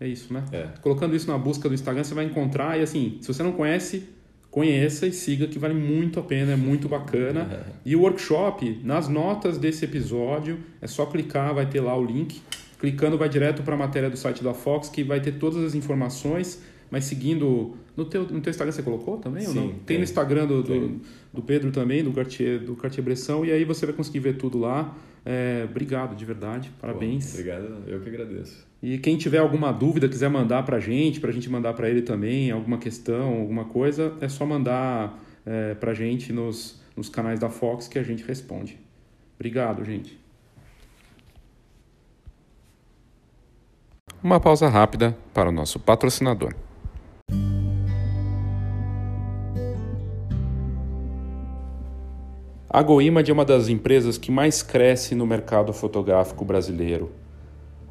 [0.00, 0.44] É isso, né?
[0.52, 0.68] É.
[0.80, 2.78] Colocando isso na busca do Instagram, você vai encontrar.
[2.78, 4.08] E assim, se você não conhece,
[4.50, 7.64] conheça e siga, que vale muito a pena, é muito bacana.
[7.84, 12.40] E o workshop, nas notas desse episódio, é só clicar, vai ter lá o link.
[12.78, 15.74] Clicando, vai direto para a matéria do site da Fox, que vai ter todas as
[15.74, 17.76] informações mas seguindo.
[17.96, 19.42] No teu, no teu Instagram você colocou também?
[19.42, 19.68] Sim, ou não?
[19.68, 21.00] Tem, tem no Instagram do, do,
[21.32, 24.58] do, Pedro também, do Cartier, do Cartier Bressão, e aí você vai conseguir ver tudo
[24.58, 24.96] lá.
[25.24, 26.70] É, obrigado, de verdade.
[26.80, 27.32] Parabéns.
[27.32, 28.69] obrigado, eu que agradeço.
[28.82, 32.50] E quem tiver alguma dúvida, quiser mandar pra gente, pra gente mandar para ele também,
[32.50, 37.88] alguma questão, alguma coisa, é só mandar é, pra gente nos, nos canais da Fox
[37.88, 38.78] que a gente responde.
[39.36, 40.18] Obrigado, gente.
[44.22, 46.54] Uma pausa rápida para o nosso patrocinador.
[52.68, 57.10] A GoImage é uma das empresas que mais cresce no mercado fotográfico brasileiro.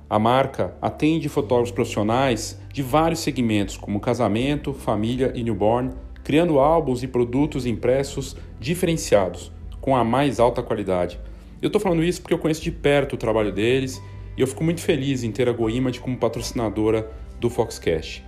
[0.09, 5.91] A marca atende fotógrafos profissionais de vários segmentos, como casamento, família e newborn,
[6.23, 11.19] criando álbuns e produtos impressos diferenciados, com a mais alta qualidade.
[11.61, 14.01] Eu estou falando isso porque eu conheço de perto o trabalho deles
[14.35, 17.07] e eu fico muito feliz em ter a GoImage como patrocinadora
[17.39, 18.25] do Foxcast.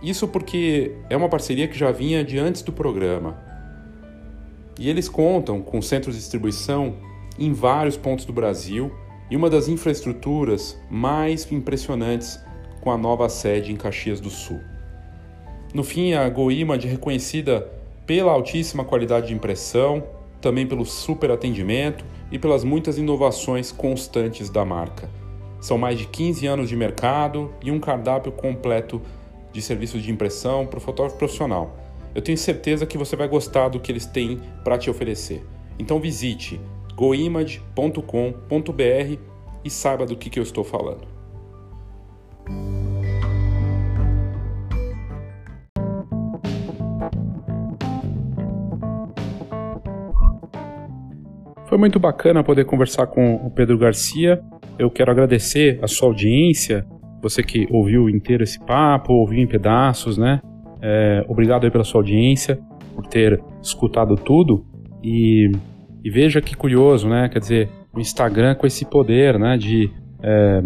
[0.00, 3.36] Isso porque é uma parceria que já vinha de antes do programa
[4.78, 6.94] e eles contam com centros de distribuição
[7.36, 8.92] em vários pontos do Brasil
[9.30, 12.40] e uma das infraestruturas mais impressionantes
[12.80, 14.60] com a nova sede em Caxias do Sul.
[15.74, 17.70] No fim, a GoImage é reconhecida
[18.06, 20.02] pela altíssima qualidade de impressão,
[20.40, 25.10] também pelo super atendimento e pelas muitas inovações constantes da marca.
[25.60, 29.02] São mais de 15 anos de mercado e um cardápio completo
[29.52, 31.76] de serviços de impressão para o fotógrafo profissional
[32.14, 35.44] eu tenho certeza que você vai gostar do que eles têm para te oferecer.
[35.78, 36.60] Então visite
[36.98, 38.02] goimage.com.br
[39.64, 41.06] e saiba do que, que eu estou falando.
[51.66, 54.42] Foi muito bacana poder conversar com o Pedro Garcia.
[54.76, 56.84] Eu quero agradecer a sua audiência,
[57.22, 60.40] você que ouviu inteiro esse papo, ouviu em pedaços, né?
[60.82, 62.58] É, obrigado aí pela sua audiência,
[62.96, 64.66] por ter escutado tudo.
[65.04, 65.52] E,
[66.08, 67.28] e veja que curioso, né?
[67.28, 69.58] Quer dizer, o Instagram com esse poder, né?
[69.58, 69.90] De
[70.22, 70.62] é,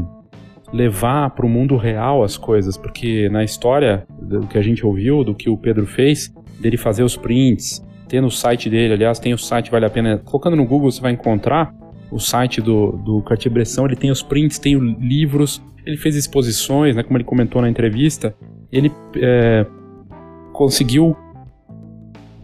[0.73, 5.25] levar para o mundo real as coisas, porque na história do que a gente ouviu,
[5.25, 9.35] do que o Pedro fez, dele fazer os prints, ter no site dele, aliás, tem
[9.35, 11.75] o site, vale a pena, colocando no Google você vai encontrar
[12.09, 17.03] o site do, do Cartier-Bresson, ele tem os prints, tem livros, ele fez exposições, né,
[17.03, 18.33] como ele comentou na entrevista,
[18.71, 19.67] ele é,
[20.53, 21.17] conseguiu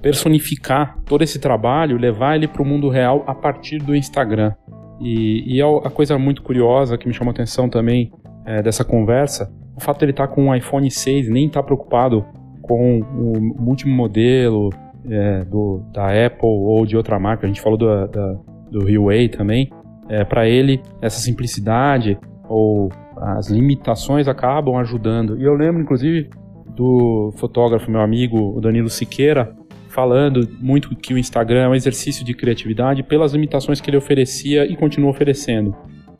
[0.00, 4.52] personificar todo esse trabalho, levar ele para o mundo real a partir do Instagram.
[5.00, 8.12] E, e, é a coisa muito curiosa que me chamou a atenção também
[8.44, 11.60] é, dessa conversa, o fato de ele estar tá com um iPhone 6, nem estar
[11.60, 12.24] tá preocupado
[12.62, 14.70] com o, último modelo
[15.08, 18.36] é, do, da Apple ou de outra marca, a gente falou do, da,
[18.70, 19.70] do Huawei também,
[20.08, 22.18] é, para ele essa simplicidade
[22.48, 25.38] ou as limitações acabam ajudando.
[25.38, 26.28] E eu lembro, inclusive,
[26.74, 29.54] do fotógrafo, meu amigo, Danilo Siqueira,
[29.98, 34.64] falando muito que o Instagram é um exercício de criatividade pelas limitações que ele oferecia
[34.64, 35.74] e continua oferecendo.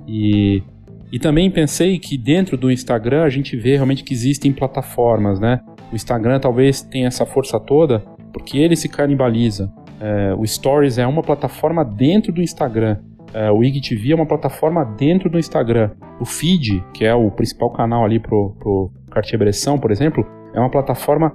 [0.04, 0.64] E,
[1.12, 5.60] e também pensei que dentro do Instagram a gente vê realmente que existem plataformas, né?
[5.92, 8.00] O Instagram talvez tenha essa força toda
[8.32, 9.72] porque ele se canibaliza.
[10.00, 12.96] É, o Stories é uma plataforma dentro do Instagram.
[13.32, 15.92] É, o IGTV é uma plataforma dentro do Instagram.
[16.18, 20.68] O Feed, que é o principal canal ali pro, pro Cartier-Bresson, por exemplo, é uma
[20.68, 21.32] plataforma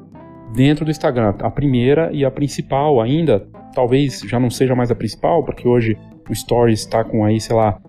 [0.54, 4.96] dentro do Instagram, a primeira e a principal ainda, talvez já não seja mais a
[4.96, 5.98] principal, porque hoje
[6.30, 7.80] o Stories está com aí, sei lá,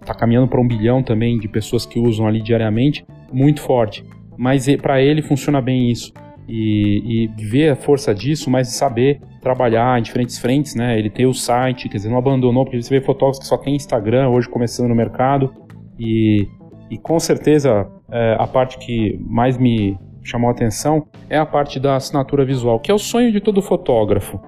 [0.00, 4.04] está caminhando para um bilhão também de pessoas que usam ali diariamente, muito forte.
[4.36, 6.12] Mas para ele funciona bem isso.
[6.46, 10.98] e, e ver a força disso, mas saber trabalhar em diferentes frentes, né?
[10.98, 13.76] Ele tem o site, quer dizer, não abandonou, porque você vê fotógrafos que só tem
[13.76, 15.54] Instagram hoje começando no mercado
[15.98, 16.48] e,
[16.90, 21.78] e com certeza é, a parte que mais me chamou a atenção é a parte
[21.78, 24.40] da assinatura visual, que é o sonho de todo fotógrafo.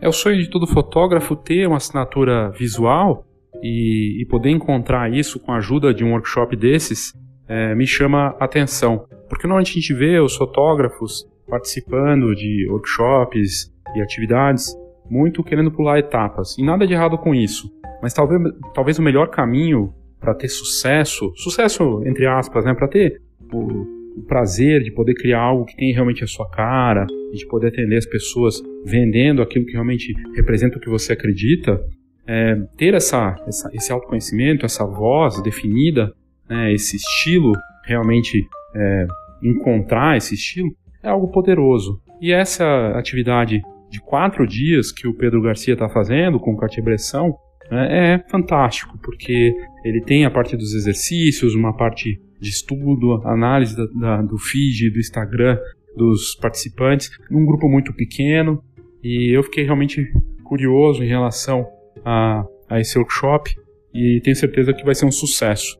[0.00, 3.24] É o sonho de todo fotógrafo ter uma assinatura visual
[3.62, 7.12] e, e poder encontrar isso com a ajuda de um workshop desses
[7.48, 9.06] é, me chama atenção.
[9.28, 14.74] Porque normalmente a gente vê os fotógrafos participando de workshops e atividades
[15.12, 16.56] muito querendo pular etapas.
[16.58, 17.70] E nada de errado com isso.
[18.02, 18.40] Mas talvez,
[18.74, 23.20] talvez o melhor caminho para ter sucesso, sucesso entre aspas, né, para ter
[23.52, 27.68] o, o prazer de poder criar algo que tem realmente a sua cara, de poder
[27.68, 31.78] atender as pessoas vendendo aquilo que realmente representa o que você acredita,
[32.26, 36.10] é, ter essa, essa, esse autoconhecimento, essa voz definida,
[36.48, 37.52] né, esse estilo,
[37.84, 39.06] realmente é,
[39.42, 40.70] encontrar esse estilo,
[41.02, 42.00] é algo poderoso.
[42.20, 43.60] E essa atividade
[43.92, 47.36] de quatro dias que o Pedro Garcia está fazendo com Cartier-Bresson
[47.70, 49.54] né, é fantástico, porque
[49.84, 53.86] ele tem a parte dos exercícios, uma parte de estudo, análise da,
[54.16, 55.58] da, do feed, do Instagram
[55.94, 58.62] dos participantes, num grupo muito pequeno,
[59.04, 60.02] e eu fiquei realmente
[60.42, 61.66] curioso em relação
[62.02, 63.54] a, a esse workshop
[63.94, 65.78] e tenho certeza que vai ser um sucesso.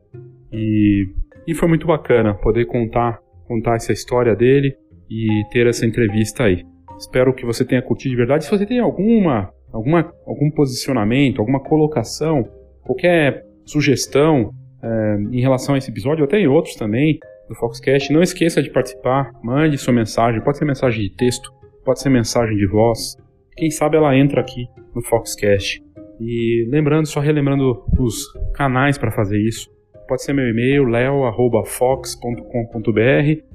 [0.51, 1.07] E,
[1.47, 4.75] e foi muito bacana poder contar, contar essa história dele
[5.09, 6.63] e ter essa entrevista aí.
[7.03, 8.45] Espero que você tenha curtido de verdade.
[8.45, 12.47] Se você tem alguma, alguma algum posicionamento, alguma colocação,
[12.81, 14.51] qualquer sugestão,
[14.81, 17.19] é, em relação a esse episódio, ou até em outros também
[17.49, 18.11] do Foxcast.
[18.11, 21.51] Não esqueça de participar, mande sua mensagem, pode ser mensagem de texto,
[21.83, 23.17] pode ser mensagem de voz.
[23.57, 24.65] Quem sabe ela entra aqui
[24.95, 25.83] no Foxcast.
[26.21, 28.23] E lembrando, só relembrando os
[28.53, 29.69] canais para fazer isso.
[30.07, 32.39] Pode ser meu e-mail, leo.fox.com.br.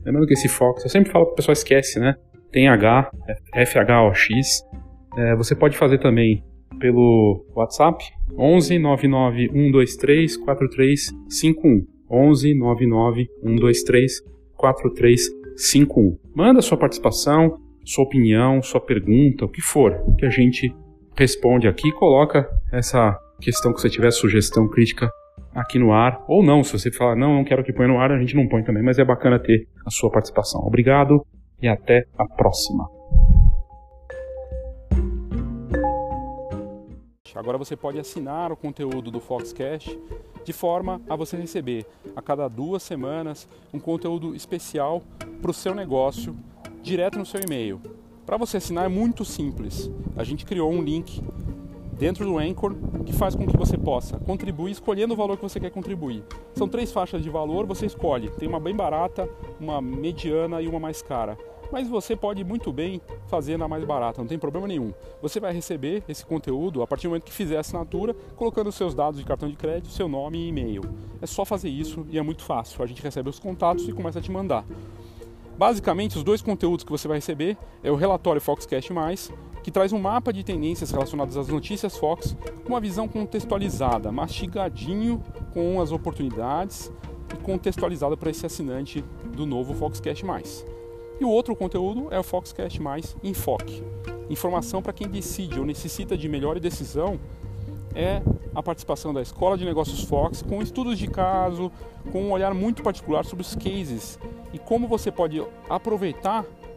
[0.04, 2.16] Lembrando que esse Fox, eu sempre falo que o pessoal esquece, né?
[2.50, 3.10] Tem H,
[3.54, 4.64] F-H-O-X.
[5.16, 6.42] É, você pode fazer também
[6.78, 8.04] pelo WhatsApp
[8.38, 11.86] 11 99 123 4351.
[12.10, 14.22] 11 99 123
[14.56, 16.18] 4351.
[16.34, 20.74] Manda sua participação, sua opinião, sua pergunta, o que for, que a gente
[21.16, 21.92] responde aqui.
[21.92, 25.10] Coloca essa questão que você tiver, sugestão, crítica
[25.54, 28.12] aqui no ar, ou não, se você falar, não, não quero que ponha no ar,
[28.12, 30.60] a gente não põe também, mas é bacana ter a sua participação.
[30.64, 31.24] Obrigado
[31.60, 32.88] e até a próxima.
[37.34, 39.96] Agora você pode assinar o conteúdo do Foxcast
[40.44, 41.86] de forma a você receber
[42.16, 45.02] a cada duas semanas um conteúdo especial
[45.40, 46.36] para o seu negócio
[46.82, 47.80] direto no seu e-mail.
[48.26, 49.88] Para você assinar é muito simples.
[50.16, 51.22] A gente criou um link
[51.98, 55.58] dentro do Anchor que faz com que você possa contribuir escolhendo o valor que você
[55.58, 56.22] quer contribuir.
[56.54, 58.30] São três faixas de valor, você escolhe.
[58.30, 59.28] Tem uma bem barata,
[59.60, 61.36] uma mediana e uma mais cara
[61.70, 64.92] mas você pode muito bem fazer na mais barata, não tem problema nenhum.
[65.20, 68.94] Você vai receber esse conteúdo a partir do momento que fizer a assinatura, colocando seus
[68.94, 70.82] dados de cartão de crédito, seu nome e e-mail.
[71.20, 72.82] É só fazer isso e é muito fácil.
[72.82, 74.64] A gente recebe os contatos e começa a te mandar.
[75.56, 78.92] Basicamente, os dois conteúdos que você vai receber é o relatório Foxcast+,
[79.68, 82.34] que traz um mapa de tendências relacionadas às notícias Fox,
[82.64, 85.22] com uma visão contextualizada, mastigadinho
[85.52, 86.90] com as oportunidades
[87.34, 89.04] e contextualizada para esse assinante
[89.36, 90.24] do novo Foxcast+.
[91.20, 92.80] E o outro conteúdo é o Foxcast
[93.22, 93.84] Enfoque.
[94.30, 97.20] Informação para quem decide ou necessita de melhor decisão
[97.94, 98.22] é
[98.54, 101.70] a participação da Escola de Negócios Fox com estudos de caso,
[102.10, 104.18] com um olhar muito particular sobre os cases
[104.50, 106.46] e como você pode aproveitar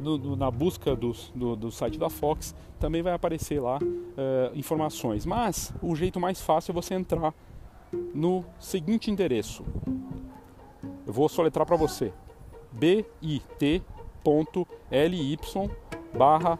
[0.00, 4.56] no, no, na busca do, do, do, site da Fox, também vai aparecer lá uh,
[4.56, 5.26] informações.
[5.26, 7.34] Mas o jeito mais fácil é você entrar
[8.14, 9.64] no seguinte endereço.
[11.06, 12.12] Eu vou soletrar para você:
[12.72, 13.06] bit
[14.24, 15.38] bit.ly
[16.16, 16.58] barra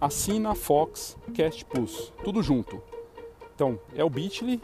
[0.00, 2.82] assina Fox Cast Plus, tudo junto.
[3.54, 4.60] Então é o bit.ly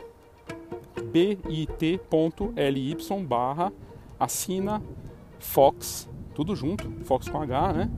[1.12, 2.96] bit.ly
[3.26, 3.72] barra
[4.18, 4.82] assina
[5.38, 7.90] Fox, tudo junto, Fox com H, né?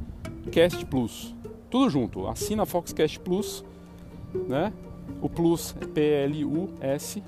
[0.48, 1.34] Cast Plus,
[1.70, 3.64] tudo junto, assina Fox Cast Plus,
[4.46, 4.72] né?
[5.20, 7.22] o plus é P-L-U-S.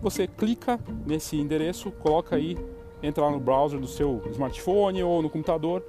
[0.00, 2.56] Você clica nesse endereço, coloca aí,
[3.02, 5.82] entra lá no browser do seu smartphone ou no computador,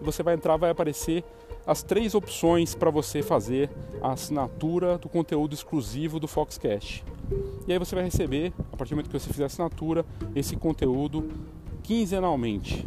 [0.00, 1.24] você vai entrar, vai aparecer
[1.66, 3.68] as três opções para você fazer
[4.00, 7.04] a assinatura do conteúdo exclusivo do Foxcast.
[7.66, 10.56] E aí você vai receber, a partir do momento que você fizer a assinatura, esse
[10.56, 11.28] conteúdo
[11.82, 12.86] quinzenalmente,